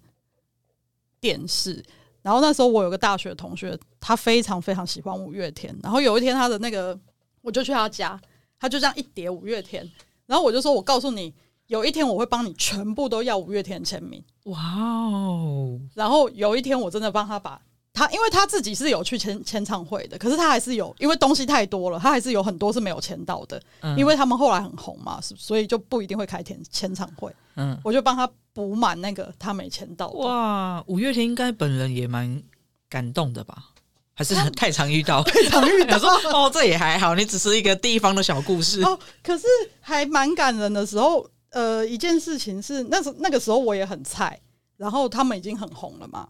[1.21, 1.83] 电视。
[2.21, 5.75] 然后那时候我有个大学同学，他非常非常喜欢五月天。
[5.83, 6.97] 然后有一天他的那个，
[7.41, 8.21] 我就去他家，
[8.61, 9.91] 他就这样一叠五月天，
[10.27, 11.35] 然后我就说：“我告诉你，
[11.73, 17.59] 有一天我会帮你全部都要五月天签名。”哇哦，然后有一天我真的帮他把
[17.95, 30.19] 他，因为他自己是有去签签唱会的，可是他还是有，因为东西太多了，他还是有很多是没有签到的，嗯因为他们后来很红嘛，所以就不一定会开签签唱会，嗯，我就帮他补满那个他没签到的。
[30.19, 32.43] 哇，五月天应该本人也蛮
[32.91, 33.71] 感动的吧？
[34.15, 35.23] 还是太常遇到？
[35.33, 38.83] 太常遇到他说：“哦，这也还好，你只是一个地方的小故事。
[38.83, 39.47] 哦，可是
[39.81, 44.39] 还蛮感人的时候，呃，一件事情是那时那个时候我也很菜，
[44.77, 46.29] 然后他们已经很红了嘛。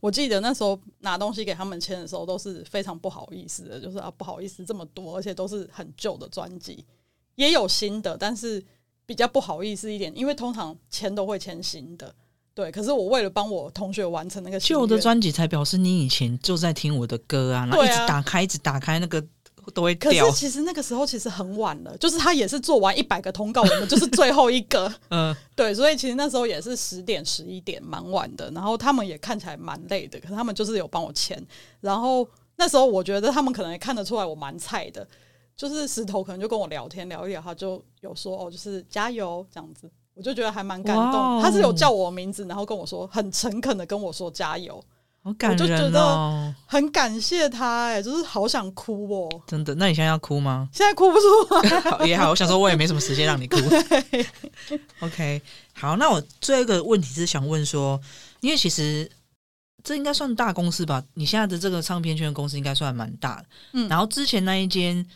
[0.00, 6.84] 我记得那时候拿东西给他们签的时候，都是非常不好意思的，就是啊不好意思这么多，而且都是很旧的专辑，
[7.36, 8.60] 也有新的，但是
[9.06, 12.12] 比较不好意思一点，因为通常签都会签新的。
[12.52, 19.24] 对，可是我为了帮我同学完成那个旧的专辑才表示你以前就在听我的歌啊，然后一直打开，一直打开，那个
[19.70, 20.32] 都会可是。
[20.32, 24.92] 其实那个时候其实很晚了，就是他也是做完一百个通告，我们就是最后一个。
[25.10, 28.50] 嗯，对，所以其实那时候也是十点十一点，蛮晚的。
[28.50, 31.40] 然后他们也看起来蛮累的，可是他们就是有帮我签。
[31.80, 35.06] 然后那时候我觉得他们可能也看得出来我蛮菜的，
[35.56, 41.20] 就是石头可能就跟我聊天聊一聊，他就有说哦，就是加油这样子，我就觉得还蛮感哇动。
[41.20, 44.82] 哦他是有叫我名字，然后跟我说很诚恳的跟我说加油，
[45.24, 49.42] 好感我就觉人得哦，很感谢他、哎，就是好想哭哦。
[49.46, 49.72] 真的。
[49.76, 50.68] 那你现在要哭吗？
[50.72, 51.26] 现在哭不出
[52.04, 53.56] 也好，我想说我也没什么时间让你哭。
[54.98, 55.40] OK，
[55.74, 58.00] 好，那我最后一个问题是想问说，
[58.40, 59.08] 因为其实
[59.84, 61.00] 这应该算大公司吧？
[61.14, 65.06] 你现在的这个唱片圈的公司应该算蛮大的，嗯然后之前那一间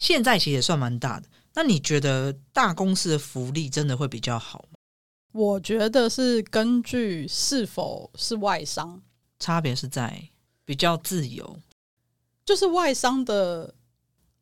[0.00, 1.26] 现在其实也算蛮大的。
[1.54, 4.78] 那你觉得大公司的福利真的会比较好吗？
[5.30, 9.00] 我觉得是根据是否是外商。
[9.44, 10.26] 差别是在
[10.64, 11.54] 比较自由，
[12.46, 13.74] 就是外商的，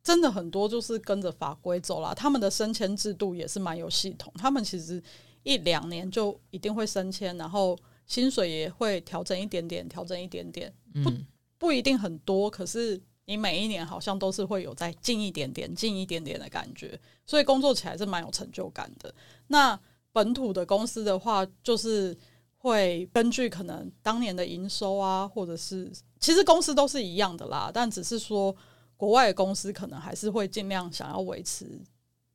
[0.00, 2.14] 真的很多就是跟着法规走啦。
[2.14, 5.02] 他们的升迁制度也是蛮有系统，他们其实
[5.42, 7.76] 一两年就一定会升迁，然后
[8.06, 10.72] 薪水也会调整一点点，调整一点点。
[10.94, 11.26] 嗯，
[11.58, 16.96] 不一定很多，可是你每一年好像都是会有在进一点点、进一点点的感觉，
[17.26, 19.12] 所以工作起来是蛮有成就感的。
[19.48, 19.76] 那
[20.12, 22.16] 本土的公司的话，就是
[22.62, 25.90] 会根据可能当年的营收啊，或者是
[26.20, 28.54] 其实公司都是一样的啦，但只是说
[28.96, 31.82] 国外的公司可能还是会尽量想要维持，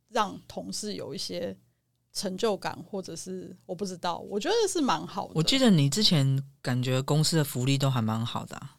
[0.09, 1.55] 让同事有一些
[2.11, 5.31] 成就感，或者是我不知道，我觉得是蛮好的。
[5.33, 8.77] 我记得你之前感觉公司的福利都还蛮好的、啊，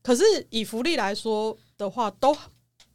[0.00, 2.34] 可是以福利来说的话，都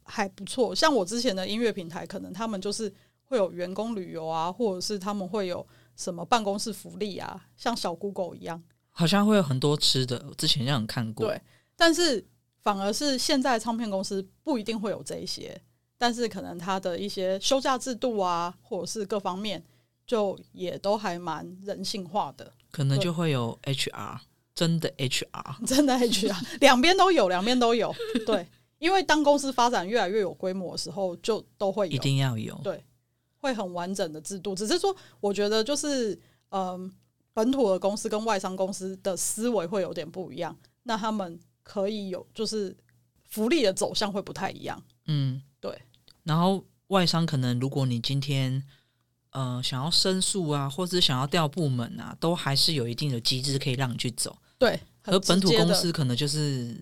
[0.02, 0.74] 还不错。
[0.74, 2.92] 像我之前的音乐平台，可能他们就是
[3.22, 5.64] 会有员工旅游啊，或者是他们会有
[5.96, 8.62] 什么办公室福利啊，像小 Google 一样。
[8.90, 10.22] 好像会有很多吃的。
[10.28, 11.40] 我之前让人看过，对，
[11.76, 12.22] 但是
[12.60, 15.58] 反而是现在唱片公司不一定会有这一些，
[15.96, 19.62] 但是可能它的一些休假制度啊，或者是各方面，
[20.06, 22.52] 就也都还蛮人性化的。
[22.70, 24.18] 可能就会有 HR，
[24.54, 25.66] 真的 HR。
[25.66, 27.94] 真的 HR 两边都有，两边都有。
[28.26, 28.46] 对，
[28.78, 32.84] 因为当公司发展越来越有规模的时候，就都会一，定要有，对，
[33.42, 34.54] 会很完整的制度。
[34.54, 36.18] 只是说，我觉得就是
[36.50, 36.90] 嗯，
[37.34, 42.74] 本土的公司跟外商公司的思维会有点不一样，那他们可以有就是
[43.28, 44.80] 福利的走向会不太一样。
[45.06, 45.82] 嗯，对。
[46.22, 48.62] 然后外商可能，如果你今天
[49.30, 54.36] 呃想要申诉啊，或者是想要调部门啊，都还是有一定的机制可以让你去走。
[54.58, 56.76] 对，很而本土公司可能就是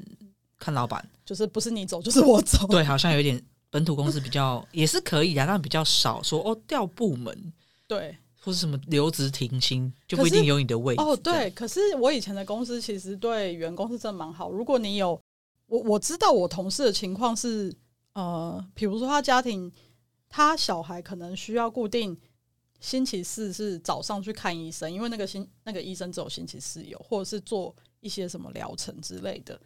[0.58, 2.66] 看老板，就是不是你走就是我走。
[2.66, 7.52] 对，好像有点本土公司比较也是可以啊，但比较少说哦调部门
[7.86, 11.02] 对或是什么留职停薪，就不一定有你的位置。
[11.02, 14.50] 哦，对，可是我以前的公司其实对员工是真的蛮好。
[14.50, 15.20] 如果你有
[15.66, 17.70] 我我知道我同事的情况是，
[18.14, 19.70] 呃，比如说他家庭，
[20.28, 22.18] 他小孩可能需要固定
[22.80, 29.60] 星期四是早上去看医生，因为那个星那个医生只有星期四有，或者是做一些什么疗程之类的。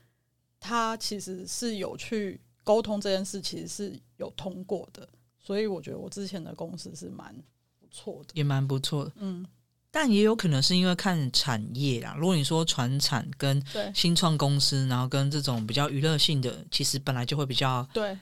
[0.58, 5.08] 他其实是有去沟通这件事，其实是有通过的，
[5.38, 7.32] 所以我觉得我之前的公司是蛮
[7.78, 8.32] 不错的。
[8.32, 9.46] 也蛮不错的，嗯，
[9.90, 12.16] 但也有可能是因为看产业啦。
[12.18, 18.18] 如果你说传产跟对新创公司，然后跟这种比较娱乐性的，其实本来就会比较对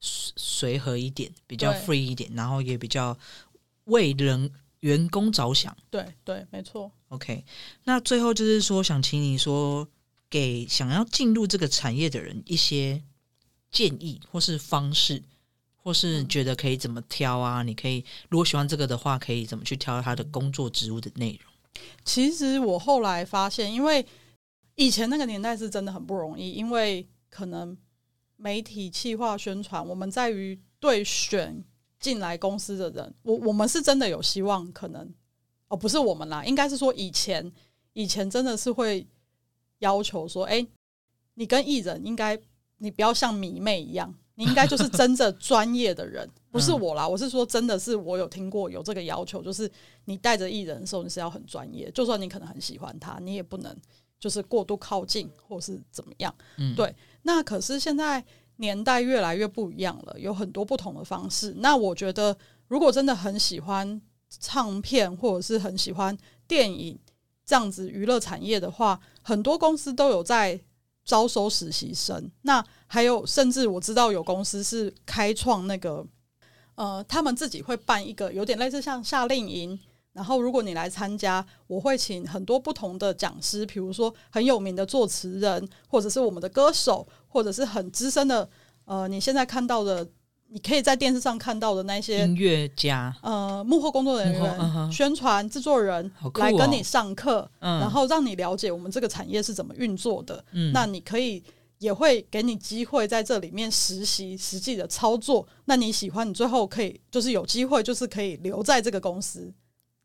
[0.00, 3.16] 随随和一点，比较 free 一点，然后也比较
[3.84, 5.76] 为人员工着想。
[5.90, 6.90] 对对，没错。
[7.08, 7.44] OK，
[7.84, 9.86] 那最后就是说，想请你说
[10.28, 13.00] 给想要进入这个产业的人一些
[13.74, 15.20] 建议，或是方式，
[15.74, 17.64] 或是嗯觉得可以怎么挑啊？
[17.64, 21.82] 你可以如果喜欢这个的话，可以怎么去挑他的工作职务的内容？
[22.04, 24.06] 其实我后来发现，因为
[24.76, 27.76] 以前那个年代是真的很不容易，因为可能
[28.36, 31.64] 媒体企划宣传，我们在于对选
[31.98, 35.12] 进来公司的人，我我们是真的有希望，可能
[35.66, 37.52] 哦不是我们啦，应该是说以前
[37.92, 39.04] 以前真的是会
[39.80, 40.64] 要求说，哎、
[41.34, 42.38] 你跟艺人应该
[42.78, 49.70] 你不要像迷妹一样，你应该就是真正专业的人， 不是我啦，我是说真的是我有听过有这个要求，就是
[50.04, 53.74] 你带着艺人的时候你是要很专业，就算你可能很喜欢他，你也不能
[54.18, 56.34] 就是过度靠近或是怎么样。
[56.58, 58.22] 嗯，对那可是现在
[58.56, 61.52] 年代越来越不一样了，有很多不同的方式。
[61.58, 62.36] 那我觉得，
[62.68, 66.16] 如果真的很喜欢唱片或者是很喜欢
[66.46, 66.98] 电影
[67.44, 70.60] 这样子娱乐产业的话，很多公司都有在
[71.04, 72.30] 招收实习生。
[72.42, 76.06] 那还有，甚至我知道有公司是开创那个，
[76.74, 79.78] 呃，他们自己会办一个有点类似像夏令营。
[80.12, 88.48] 然后，如果你来参加，我会请很多不同的讲师，比如说很有名的作词人，或者是我们的歌手，或者是很资深的，
[88.84, 90.08] 呃，你现在看到的，
[90.48, 100.44] 你可以在电视上看到的那些音乐家，呃幕后工作人员、宣传制作人哦来跟你上课，嗯，然后让你了解我们这个产业是怎么运作的。
[100.52, 101.42] 嗯，那你可以
[101.78, 105.44] 也会给你机会在这里面实习实际的操作。
[105.64, 109.52] 那你喜欢，你最后可以就是有机会，就是可以留在这个公司。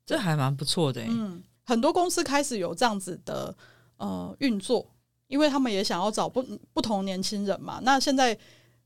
[0.03, 3.55] 这还蛮不错的欸，嗯，很多公司开始有这样子的
[3.97, 4.89] 呃运作，
[5.27, 7.79] 因为他们也想要找不不同年轻人嘛。
[7.83, 8.35] 那现在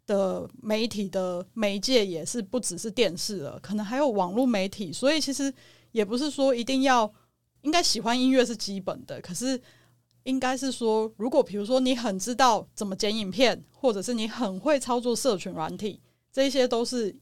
[0.06, 5.54] 的媒体的媒介也是不只是电视了，可能还有网络媒体，所以其实
[5.92, 7.12] 也不是说一定要
[7.62, 9.62] 应该喜欢音乐是基本的，可是。
[10.26, 16.00] 应该是说，如果比如说你很知道怎么剪影片，或者是你很会操作社群软体，
[16.32, 17.14] 这些都是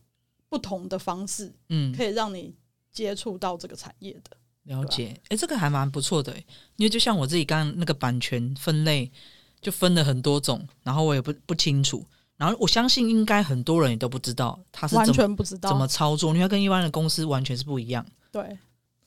[0.47, 2.53] 不同的方式，嗯，可以让你
[2.91, 4.37] 接触到这个产业的。
[4.65, 9.11] 了解，哎、这个还蛮不错的欸，因为就像我自己刚刚那个版权分类，
[9.59, 12.05] 就分了很多种，然后我也不不清楚，
[12.41, 18.57] 然后我相信应该很多人也都不知道他是完怎么全不知道怎么操作，因为它跟一般的公司完全是不一样，对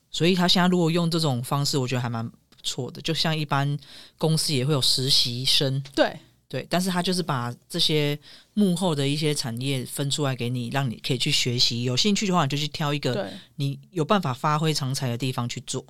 [0.09, 3.01] 所以他现在如果用这种方式，我觉得还蛮不错的。
[3.01, 3.77] 就像一般
[4.17, 6.17] 公司也会有实习生，对
[6.47, 8.17] 对，但是他就是把这些
[8.53, 11.83] 幕后的一些产业分出来给你，让你可以去学习。
[11.83, 15.85] 有兴趣的话，你就去挑一个对你有办法发挥长才的地方去做。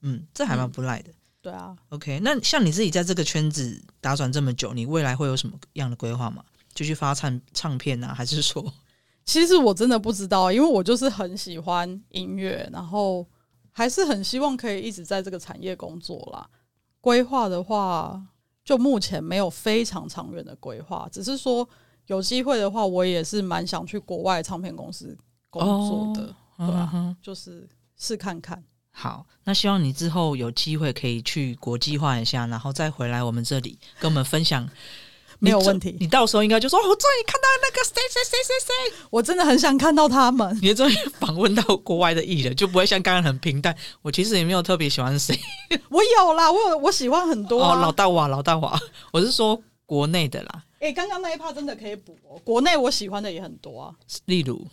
[0.00, 1.12] 嗯，这还蛮不赖的。
[1.40, 6.44] 对啊，OK，那像你自己在这个圈子打转这么久，你未来会有什么样的规划吗？
[6.80, 8.72] 就去发唱唱片啊，还是说
[9.26, 13.26] 其实我真的不知道，因为我就是很喜欢音乐，然后
[13.70, 16.48] 还是很希望可以一直在这个产业工作啦。
[17.02, 18.18] 规划的话，
[18.64, 21.68] 就目前没有非常长远的规划，只是说
[22.06, 25.14] 有机会的话，我也是蛮想去国外唱片公司
[25.50, 27.68] 工作的，对啊就是
[27.98, 28.64] 试看看。
[28.90, 34.66] 好，那希望你之后有机会可以去国际化一下，然后再回来我们这里跟我们分享。
[35.40, 38.96] 没有问题你到时候应该就说：“哦我终于看到那个谁谁谁谁谁。
[39.10, 43.74] 我真的很想看到他们”， 你终于访问到国外的艺人，就不会像刚刚很平淡。
[44.02, 45.38] 我其实也没有特别喜欢谁
[45.88, 47.80] 我有啦，我有我喜欢很多、哦，啊。
[47.80, 48.78] 老大娃，老大娃，
[49.12, 52.38] 我是说国内的啦，哎、刚刚那一趴真的可以补哦。
[52.44, 53.94] 国内我喜欢的也很多啊，
[54.26, 54.66] 例如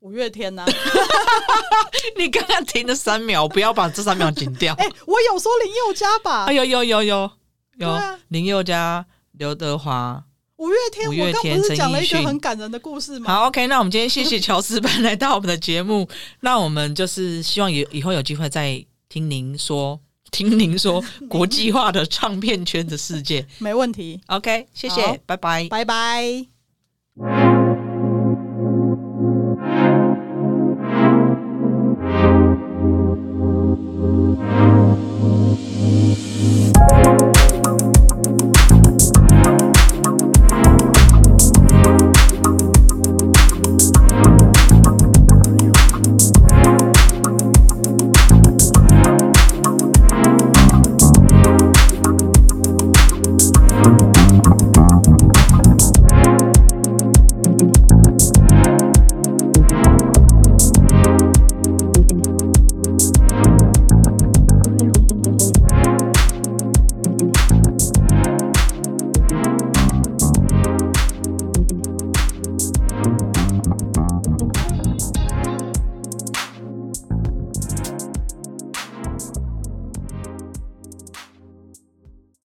[0.00, 0.66] 五月天呐、
[2.18, 4.74] 你刚刚停了三秒，不要把这三秒剪掉。
[4.74, 6.52] 哎、我有说林宥嘉吧啊，？
[6.52, 7.30] 有有有有
[7.78, 9.04] 有林宥嘉、
[9.38, 10.24] 刘德华。
[10.56, 13.34] 五月天，五月我刚天不是讲了一个很感人的故事吗？
[13.34, 16.08] 好，OK，那我们今天谢谢乔斯班来到我们的节目，
[16.40, 23.44] 那我们就是希望以以后有机会再听您说，听您说 国际化的唱片圈的世界。
[23.58, 25.68] 没问题，OK，谢好谢，拜拜。
[25.68, 26.53] 拜拜。